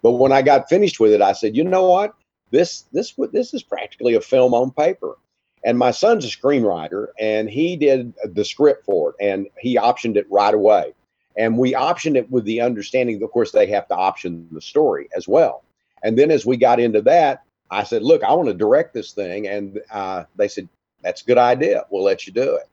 But 0.01 0.13
when 0.13 0.31
I 0.31 0.41
got 0.41 0.69
finished 0.69 0.99
with 0.99 1.11
it, 1.11 1.21
I 1.21 1.33
said, 1.33 1.55
you 1.55 1.63
know 1.63 1.89
what? 1.89 2.15
This 2.51 2.85
this 2.93 3.13
this 3.31 3.53
is 3.53 3.61
practically 3.61 4.15
a 4.15 4.21
film 4.21 4.53
on 4.53 4.71
paper. 4.71 5.17
And 5.63 5.77
my 5.77 5.91
son's 5.91 6.25
a 6.25 6.29
screenwriter, 6.29 7.07
and 7.19 7.49
he 7.49 7.75
did 7.75 8.13
the 8.23 8.45
script 8.45 8.85
for 8.85 9.09
it, 9.09 9.15
and 9.19 9.47
he 9.59 9.75
optioned 9.75 10.15
it 10.15 10.25
right 10.31 10.53
away. 10.53 10.93
And 11.39 11.57
we 11.57 11.73
optioned 11.73 12.17
it 12.17 12.29
with 12.29 12.43
the 12.43 12.59
understanding, 12.59 13.23
of 13.23 13.31
course, 13.31 13.53
they 13.53 13.65
have 13.67 13.87
to 13.87 13.95
option 13.95 14.47
the 14.51 14.61
story 14.61 15.07
as 15.15 15.25
well. 15.25 15.63
And 16.03 16.19
then 16.19 16.31
as 16.31 16.45
we 16.45 16.57
got 16.57 16.81
into 16.81 17.01
that, 17.03 17.43
I 17.71 17.83
said, 17.83 18.03
look, 18.03 18.23
I 18.23 18.33
want 18.33 18.49
to 18.49 18.53
direct 18.53 18.93
this 18.93 19.13
thing. 19.13 19.47
And 19.47 19.79
uh, 19.89 20.25
they 20.35 20.49
said, 20.49 20.67
that's 21.01 21.21
a 21.21 21.25
good 21.25 21.37
idea. 21.37 21.85
We'll 21.89 22.03
let 22.03 22.27
you 22.27 22.33
do 22.33 22.55
it. 22.55 22.67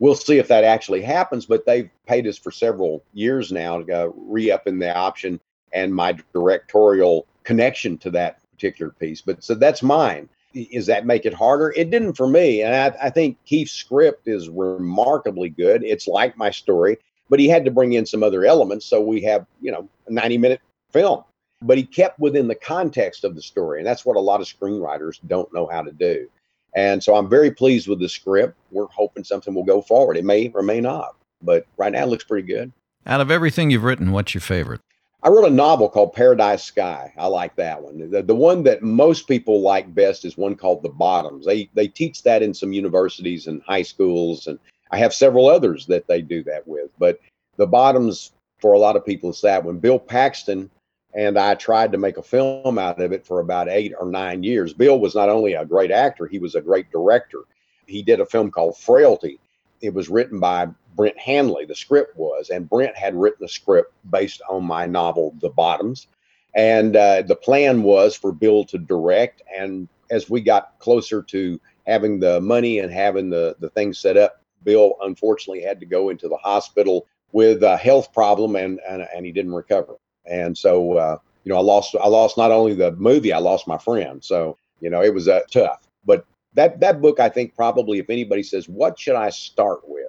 We'll 0.00 0.14
see 0.14 0.38
if 0.38 0.48
that 0.48 0.64
actually 0.64 1.00
happens. 1.00 1.46
But 1.46 1.64
they've 1.64 1.88
paid 2.06 2.26
us 2.26 2.36
for 2.36 2.50
several 2.50 3.02
years 3.14 3.50
now 3.50 3.78
to 3.78 3.84
go 3.84 4.14
re 4.16 4.50
up 4.50 4.66
in 4.66 4.78
the 4.78 4.94
option 4.94 5.40
and 5.72 5.94
my 5.94 6.16
directorial 6.34 7.26
connection 7.44 7.96
to 7.98 8.10
that 8.10 8.38
particular 8.52 8.92
piece. 8.92 9.22
But 9.22 9.42
so 9.42 9.54
that's 9.54 9.82
mine. 9.82 10.28
Does 10.72 10.86
that 10.86 11.06
make 11.06 11.24
it 11.26 11.32
harder? 11.32 11.72
It 11.76 11.90
didn't 11.90 12.14
for 12.14 12.26
me. 12.26 12.62
And 12.62 12.74
I, 12.74 13.06
I 13.06 13.10
think 13.10 13.38
Keith's 13.46 13.72
script 13.72 14.26
is 14.26 14.48
remarkably 14.48 15.48
good. 15.48 15.84
It's 15.84 16.08
like 16.08 16.36
my 16.36 16.50
story, 16.50 16.98
but 17.30 17.40
he 17.40 17.48
had 17.48 17.64
to 17.64 17.70
bring 17.70 17.94
in 17.94 18.04
some 18.04 18.22
other 18.22 18.44
elements. 18.44 18.84
So 18.84 19.00
we 19.00 19.22
have, 19.22 19.46
you 19.62 19.72
know, 19.72 19.88
a 20.06 20.12
90 20.12 20.36
minute 20.36 20.60
film. 20.92 21.24
But 21.62 21.78
he 21.78 21.84
kept 21.84 22.18
within 22.18 22.48
the 22.48 22.54
context 22.54 23.22
of 23.22 23.34
the 23.34 23.42
story. 23.42 23.78
And 23.78 23.86
that's 23.86 24.04
what 24.04 24.16
a 24.16 24.20
lot 24.20 24.40
of 24.40 24.46
screenwriters 24.46 25.20
don't 25.26 25.52
know 25.54 25.66
how 25.66 25.82
to 25.82 25.92
do. 25.92 26.28
And 26.74 27.02
so 27.02 27.14
I'm 27.14 27.28
very 27.28 27.50
pleased 27.50 27.88
with 27.88 28.00
the 28.00 28.08
script. 28.08 28.56
We're 28.70 28.86
hoping 28.86 29.24
something 29.24 29.54
will 29.54 29.64
go 29.64 29.82
forward. 29.82 30.16
It 30.16 30.24
may 30.24 30.50
or 30.54 30.62
may 30.62 30.80
not, 30.80 31.16
but 31.42 31.66
right 31.76 31.92
now 31.92 32.04
it 32.04 32.08
looks 32.08 32.24
pretty 32.24 32.46
good. 32.46 32.72
Out 33.06 33.20
of 33.20 33.30
everything 33.30 33.70
you've 33.70 33.84
written, 33.84 34.12
what's 34.12 34.34
your 34.34 34.40
favorite? 34.40 34.80
I 35.22 35.28
wrote 35.28 35.46
a 35.46 35.54
novel 35.54 35.88
called 35.88 36.14
Paradise 36.14 36.64
Sky. 36.64 37.12
I 37.18 37.26
like 37.26 37.54
that 37.56 37.82
one. 37.82 38.10
The, 38.10 38.22
the 38.22 38.34
one 38.34 38.62
that 38.62 38.82
most 38.82 39.28
people 39.28 39.60
like 39.60 39.94
best 39.94 40.24
is 40.24 40.38
one 40.38 40.54
called 40.54 40.82
The 40.82 40.88
Bottoms. 40.88 41.44
They 41.44 41.68
they 41.74 41.88
teach 41.88 42.22
that 42.22 42.42
in 42.42 42.54
some 42.54 42.72
universities 42.72 43.46
and 43.46 43.60
high 43.62 43.82
schools, 43.82 44.46
and 44.46 44.58
I 44.90 44.98
have 44.98 45.14
several 45.14 45.48
others 45.48 45.86
that 45.86 46.06
they 46.06 46.22
do 46.22 46.42
that 46.44 46.66
with. 46.66 46.90
But 46.98 47.20
The 47.56 47.66
Bottoms 47.66 48.32
for 48.60 48.72
a 48.72 48.78
lot 48.78 48.96
of 48.96 49.06
people 49.06 49.30
is 49.30 49.40
that 49.40 49.64
when 49.64 49.78
Bill 49.78 49.98
Paxton 49.98 50.70
and 51.14 51.38
I 51.38 51.54
tried 51.54 51.92
to 51.92 51.98
make 51.98 52.16
a 52.16 52.22
film 52.22 52.78
out 52.78 53.00
of 53.00 53.12
it 53.12 53.26
for 53.26 53.40
about 53.40 53.68
eight 53.68 53.92
or 53.98 54.06
nine 54.06 54.42
years. 54.42 54.72
Bill 54.72 54.98
was 55.00 55.14
not 55.14 55.28
only 55.28 55.54
a 55.54 55.64
great 55.64 55.90
actor, 55.90 56.26
he 56.26 56.38
was 56.38 56.54
a 56.54 56.60
great 56.60 56.90
director. 56.90 57.40
He 57.86 58.02
did 58.02 58.20
a 58.20 58.26
film 58.26 58.50
called 58.50 58.76
Frailty. 58.76 59.40
It 59.80 59.92
was 59.92 60.08
written 60.08 60.38
by 60.38 60.68
Brent 60.94 61.18
Hanley, 61.18 61.64
the 61.64 61.74
script 61.74 62.16
was, 62.16 62.50
and 62.50 62.68
Brent 62.68 62.96
had 62.96 63.14
written 63.14 63.44
a 63.44 63.48
script 63.48 63.92
based 64.10 64.42
on 64.48 64.64
my 64.64 64.86
novel, 64.86 65.34
The 65.40 65.48
Bottoms. 65.48 66.06
And 66.54 66.96
uh, 66.96 67.22
the 67.22 67.36
plan 67.36 67.82
was 67.82 68.14
for 68.14 68.32
Bill 68.32 68.64
to 68.66 68.78
direct. 68.78 69.42
And 69.56 69.88
as 70.10 70.28
we 70.28 70.40
got 70.40 70.78
closer 70.78 71.22
to 71.22 71.60
having 71.86 72.20
the 72.20 72.40
money 72.40 72.80
and 72.80 72.92
having 72.92 73.30
the, 73.30 73.56
the 73.60 73.70
things 73.70 73.98
set 73.98 74.16
up, 74.16 74.39
Bill 74.64 74.94
unfortunately 75.02 75.62
had 75.62 75.80
to 75.80 75.86
go 75.86 76.08
into 76.08 76.28
the 76.28 76.36
hospital 76.36 77.06
with 77.32 77.62
a 77.62 77.76
health 77.76 78.12
problem 78.12 78.56
and, 78.56 78.80
and, 78.88 79.06
and 79.14 79.24
he 79.24 79.32
didn't 79.32 79.54
recover. 79.54 79.94
And 80.26 80.56
so, 80.56 80.94
uh, 80.94 81.18
you 81.44 81.50
know, 81.52 81.58
I 81.58 81.62
lost, 81.62 81.96
I 82.00 82.08
lost 82.08 82.36
not 82.36 82.50
only 82.50 82.74
the 82.74 82.92
movie, 82.92 83.32
I 83.32 83.38
lost 83.38 83.66
my 83.66 83.78
friend. 83.78 84.22
So, 84.22 84.56
you 84.80 84.90
know, 84.90 85.02
it 85.02 85.14
was 85.14 85.28
uh, 85.28 85.40
tough. 85.50 85.86
But 86.04 86.24
that, 86.54 86.80
that 86.80 87.00
book, 87.00 87.20
I 87.20 87.28
think 87.28 87.54
probably 87.54 87.98
if 87.98 88.10
anybody 88.10 88.42
says, 88.42 88.68
what 88.68 88.98
should 88.98 89.16
I 89.16 89.30
start 89.30 89.80
with? 89.86 90.06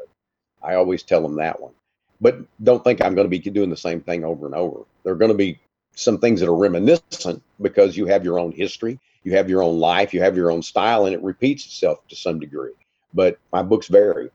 I 0.63 0.75
always 0.75 1.03
tell 1.03 1.21
them 1.21 1.35
that 1.37 1.61
one. 1.61 1.73
But 2.19 2.39
don't 2.63 2.83
think 2.83 3.01
I'm 3.01 3.15
going 3.15 3.25
to 3.25 3.29
be 3.29 3.39
doing 3.39 3.69
the 3.69 3.77
same 3.77 4.01
thing 4.01 4.23
over 4.23 4.45
and 4.45 4.53
over. 4.53 4.81
There 5.03 5.13
are 5.13 5.17
going 5.17 5.31
to 5.31 5.37
be 5.37 5.59
some 5.95 6.19
things 6.19 6.39
that 6.39 6.49
are 6.49 6.55
reminiscent 6.55 7.41
because 7.61 7.97
you 7.97 8.05
have 8.05 8.23
your 8.23 8.39
own 8.39 8.51
history, 8.51 8.99
you 9.23 9.33
have 9.35 9.49
your 9.49 9.63
own 9.63 9.79
life, 9.79 10.13
you 10.13 10.21
have 10.21 10.37
your 10.37 10.51
own 10.51 10.61
style, 10.61 11.05
and 11.05 11.15
it 11.15 11.21
repeats 11.21 11.65
itself 11.65 12.07
to 12.09 12.15
some 12.15 12.39
degree. 12.39 12.73
But 13.13 13.39
my 13.51 13.63
books 13.63 13.87
vary. 13.87 14.29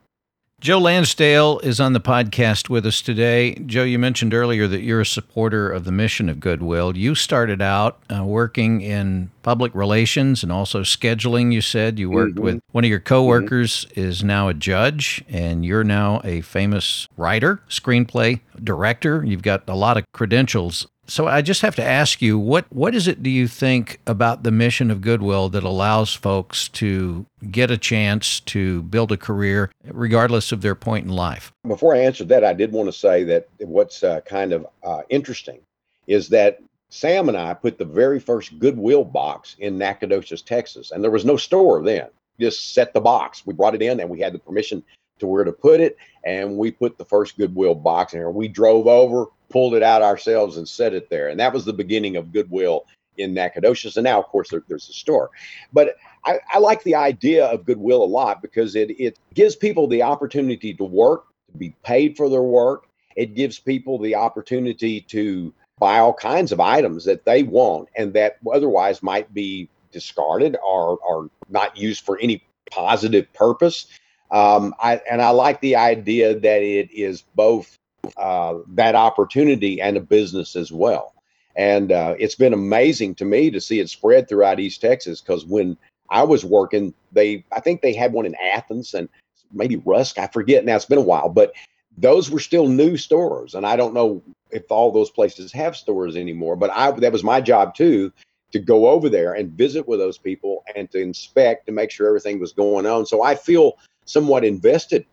Joe 0.58 0.78
Lansdale 0.78 1.58
is 1.58 1.80
on 1.80 1.92
the 1.92 2.00
podcast 2.00 2.70
with 2.70 2.86
us 2.86 3.02
today. 3.02 3.56
Joe, 3.66 3.82
you 3.82 3.98
mentioned 3.98 4.32
earlier 4.32 4.66
that 4.66 4.80
you're 4.80 5.02
a 5.02 5.06
supporter 5.06 5.70
of 5.70 5.84
the 5.84 5.92
mission 5.92 6.30
of 6.30 6.40
Goodwill. 6.40 6.96
You 6.96 7.14
started 7.14 7.60
out 7.60 7.98
uh, 8.10 8.24
working 8.24 8.80
in 8.80 9.30
public 9.42 9.74
relations 9.74 10.42
and 10.42 10.50
also 10.50 10.80
scheduling. 10.80 11.52
You 11.52 11.60
said 11.60 11.98
you 11.98 12.08
worked 12.08 12.36
mm-hmm. 12.36 12.42
with 12.42 12.60
one 12.72 12.84
of 12.84 12.90
your 12.90 13.00
coworkers 13.00 13.84
mm-hmm. 13.84 14.00
is 14.00 14.24
now 14.24 14.48
a 14.48 14.54
judge, 14.54 15.22
and 15.28 15.62
you're 15.62 15.84
now 15.84 16.22
a 16.24 16.40
famous 16.40 17.06
writer, 17.18 17.60
screenplay 17.68 18.40
director. 18.64 19.22
You've 19.26 19.42
got 19.42 19.68
a 19.68 19.76
lot 19.76 19.98
of 19.98 20.10
credentials 20.12 20.86
so 21.08 21.26
I 21.26 21.42
just 21.42 21.62
have 21.62 21.76
to 21.76 21.84
ask 21.84 22.20
you, 22.20 22.38
what 22.38 22.66
what 22.70 22.94
is 22.94 23.06
it 23.08 23.22
do 23.22 23.30
you 23.30 23.48
think 23.48 24.00
about 24.06 24.42
the 24.42 24.50
mission 24.50 24.90
of 24.90 25.00
Goodwill 25.00 25.48
that 25.50 25.64
allows 25.64 26.14
folks 26.14 26.68
to 26.70 27.26
get 27.50 27.70
a 27.70 27.78
chance 27.78 28.40
to 28.40 28.82
build 28.82 29.12
a 29.12 29.16
career 29.16 29.70
regardless 29.84 30.52
of 30.52 30.62
their 30.62 30.74
point 30.74 31.06
in 31.06 31.12
life? 31.12 31.52
Before 31.66 31.94
I 31.94 31.98
answer 31.98 32.24
that, 32.24 32.44
I 32.44 32.52
did 32.52 32.72
want 32.72 32.88
to 32.88 32.92
say 32.92 33.24
that 33.24 33.48
what's 33.58 34.02
uh, 34.02 34.20
kind 34.22 34.52
of 34.52 34.66
uh, 34.82 35.02
interesting 35.08 35.60
is 36.06 36.28
that 36.28 36.60
Sam 36.90 37.28
and 37.28 37.36
I 37.36 37.54
put 37.54 37.78
the 37.78 37.84
very 37.84 38.20
first 38.20 38.58
Goodwill 38.58 39.04
box 39.04 39.56
in 39.58 39.78
Nacogdoches, 39.78 40.42
Texas, 40.42 40.90
and 40.90 41.02
there 41.02 41.10
was 41.10 41.24
no 41.24 41.36
store 41.36 41.82
then. 41.82 42.08
Just 42.38 42.74
set 42.74 42.92
the 42.92 43.00
box. 43.00 43.46
We 43.46 43.54
brought 43.54 43.74
it 43.74 43.82
in, 43.82 43.98
and 44.00 44.10
we 44.10 44.20
had 44.20 44.32
the 44.32 44.38
permission 44.38 44.84
to 45.18 45.26
where 45.26 45.44
to 45.44 45.52
put 45.52 45.80
it, 45.80 45.96
and 46.24 46.56
we 46.56 46.70
put 46.70 46.98
the 46.98 47.04
first 47.04 47.36
Goodwill 47.36 47.74
box 47.74 48.12
in 48.12 48.20
there. 48.20 48.30
We 48.30 48.48
drove 48.48 48.86
over 48.86 49.26
pulled 49.48 49.74
it 49.74 49.82
out 49.82 50.02
ourselves 50.02 50.56
and 50.56 50.68
set 50.68 50.94
it 50.94 51.10
there. 51.10 51.28
And 51.28 51.38
that 51.40 51.52
was 51.52 51.64
the 51.64 51.72
beginning 51.72 52.16
of 52.16 52.32
Goodwill 52.32 52.86
in 53.16 53.32
Nacogdoches. 53.34 53.96
And 53.96 54.04
now, 54.04 54.18
of 54.18 54.26
course, 54.26 54.50
there, 54.50 54.62
there's 54.68 54.88
a 54.88 54.92
store. 54.92 55.30
But 55.72 55.96
I, 56.24 56.38
I, 56.52 56.58
like 56.58 56.82
the 56.82 56.94
idea 56.94 57.46
of 57.46 57.64
Goodwill 57.64 58.02
a 58.02 58.04
lot 58.04 58.42
because 58.42 58.76
it, 58.76 58.90
it 59.00 59.18
gives 59.34 59.56
people 59.56 59.86
the 59.86 60.02
opportunity 60.02 60.74
to 60.74 60.84
work, 60.84 61.26
to 61.52 61.58
be 61.58 61.74
paid 61.82 62.16
for 62.16 62.28
their 62.28 62.42
work. 62.42 62.88
It 63.14 63.34
gives 63.34 63.58
people 63.58 63.98
the 63.98 64.14
opportunity 64.14 65.00
to 65.02 65.54
buy 65.78 65.98
all 65.98 66.12
kinds 66.12 66.52
of 66.52 66.60
items 66.60 67.04
that 67.04 67.24
they 67.24 67.42
want 67.42 67.88
and 67.96 68.12
that 68.14 68.38
otherwise 68.52 69.02
might 69.02 69.32
be 69.32 69.68
discarded 69.92 70.56
or, 70.56 70.98
or 70.98 71.30
not 71.48 71.76
used 71.76 72.04
for 72.04 72.18
any 72.18 72.42
positive 72.70 73.32
purpose. 73.32 73.86
Um, 74.30 74.74
I, 74.80 75.00
and 75.10 75.22
I 75.22 75.30
like 75.30 75.60
the 75.60 75.76
idea 75.76 76.38
that 76.38 76.62
it 76.62 76.90
is 76.92 77.22
both 77.34 77.78
uh, 78.16 78.54
that 78.68 78.94
opportunity 78.94 79.80
and 79.80 79.96
a 79.96 80.00
business 80.00 80.56
as 80.56 80.72
well. 80.72 81.14
And 81.56 81.90
uh, 81.90 82.14
it's 82.18 82.34
been 82.34 82.52
amazing 82.52 83.14
to 83.16 83.24
me 83.24 83.50
to 83.50 83.60
see 83.60 83.80
it 83.80 83.88
spread 83.88 84.28
throughout 84.28 84.60
East 84.60 84.80
Texas 84.80 85.20
because 85.20 85.46
when 85.46 85.76
I 86.10 86.22
was 86.22 86.44
working, 86.44 86.92
they 87.12 87.44
I 87.52 87.60
think 87.60 87.80
they 87.80 87.94
had 87.94 88.12
one 88.12 88.26
in 88.26 88.36
Athens 88.36 88.94
and 88.94 89.08
maybe 89.52 89.76
Rusk, 89.76 90.18
I 90.18 90.26
forget 90.28 90.64
now. 90.64 90.76
It's 90.76 90.84
been 90.84 90.98
a 90.98 91.02
while, 91.02 91.28
but 91.28 91.52
those 91.96 92.30
were 92.30 92.40
still 92.40 92.68
new 92.68 92.96
stores, 92.96 93.54
and 93.54 93.66
I 93.66 93.76
don't 93.76 93.94
know 93.94 94.22
if 94.50 94.70
all 94.70 94.92
those 94.92 95.10
places 95.10 95.52
have 95.52 95.76
stores 95.76 96.14
anymore. 96.14 96.56
But 96.56 96.70
I 96.70 96.90
that 96.90 97.12
was 97.12 97.24
my 97.24 97.40
job 97.40 97.74
too 97.74 98.12
to 98.52 98.58
go 98.58 98.88
over 98.88 99.08
there 99.08 99.32
and 99.32 99.50
visit 99.52 99.88
with 99.88 99.98
those 99.98 100.18
people 100.18 100.62
and 100.76 100.90
to 100.92 101.00
inspect 101.00 101.66
to 101.66 101.72
make 101.72 101.90
sure 101.90 102.06
everything 102.06 102.38
was 102.38 102.52
going 102.52 102.86
on. 102.86 103.06
So 103.06 103.22
I 103.22 103.34
feel 103.34 103.78
somewhat 104.06 104.44
invested 104.44 105.04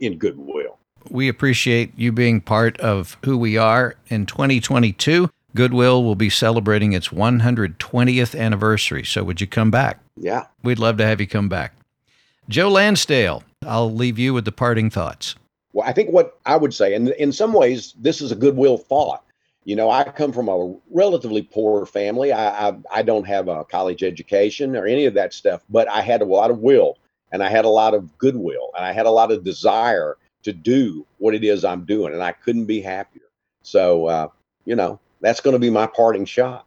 in 0.00 0.18
Goodwill. 0.18 0.78
We 1.10 1.28
appreciate 1.28 1.92
you 1.96 2.10
being 2.10 2.40
part 2.40 2.78
of 2.80 3.16
who 3.24 3.38
we 3.38 3.56
are 3.56 3.94
in 4.08 4.26
2022. 4.26 5.30
Goodwill 5.54 6.04
will 6.04 6.16
be 6.16 6.30
celebrating 6.30 6.92
its 6.92 7.08
120th 7.08 8.38
anniversary. 8.38 9.04
So, 9.04 9.22
would 9.24 9.40
you 9.40 9.46
come 9.46 9.70
back? 9.70 10.00
Yeah. 10.16 10.46
We'd 10.62 10.78
love 10.78 10.96
to 10.98 11.06
have 11.06 11.20
you 11.20 11.26
come 11.26 11.48
back. 11.48 11.74
Joe 12.48 12.68
Lansdale, 12.68 13.42
I'll 13.64 13.92
leave 13.92 14.18
you 14.18 14.34
with 14.34 14.44
the 14.44 14.52
parting 14.52 14.90
thoughts. 14.90 15.34
Well, 15.72 15.86
I 15.86 15.92
think 15.92 16.10
what 16.10 16.38
I 16.46 16.56
would 16.56 16.74
say, 16.74 16.94
and 16.94 17.10
in 17.10 17.32
some 17.32 17.52
ways, 17.52 17.94
this 17.98 18.20
is 18.20 18.32
a 18.32 18.36
goodwill 18.36 18.78
thought. 18.78 19.22
You 19.64 19.74
know, 19.74 19.90
I 19.90 20.04
come 20.04 20.32
from 20.32 20.48
a 20.48 20.74
relatively 20.90 21.42
poor 21.42 21.86
family. 21.86 22.32
I, 22.32 22.68
I, 22.68 22.76
I 22.94 23.02
don't 23.02 23.26
have 23.26 23.48
a 23.48 23.64
college 23.64 24.04
education 24.04 24.76
or 24.76 24.86
any 24.86 25.06
of 25.06 25.14
that 25.14 25.34
stuff, 25.34 25.64
but 25.68 25.88
I 25.88 26.02
had 26.02 26.22
a 26.22 26.24
lot 26.24 26.52
of 26.52 26.58
will 26.58 26.98
and 27.32 27.42
I 27.42 27.48
had 27.48 27.64
a 27.64 27.70
lot 27.70 27.94
of 27.94 28.16
goodwill 28.18 28.70
and 28.76 28.84
I 28.84 28.92
had 28.92 29.06
a 29.06 29.10
lot 29.10 29.30
of 29.32 29.44
desire 29.44 30.16
to 30.42 30.52
do 30.52 31.04
what 31.18 31.34
it 31.34 31.42
is 31.42 31.64
I'm 31.64 31.84
doing, 31.84 32.12
and 32.12 32.22
I 32.22 32.30
couldn't 32.30 32.66
be 32.66 32.80
happier. 32.80 33.24
So, 33.62 34.06
uh, 34.06 34.28
you 34.64 34.76
know, 34.76 35.00
that's 35.20 35.40
going 35.40 35.54
to 35.54 35.58
be 35.58 35.70
my 35.70 35.88
parting 35.88 36.24
shot. 36.24 36.66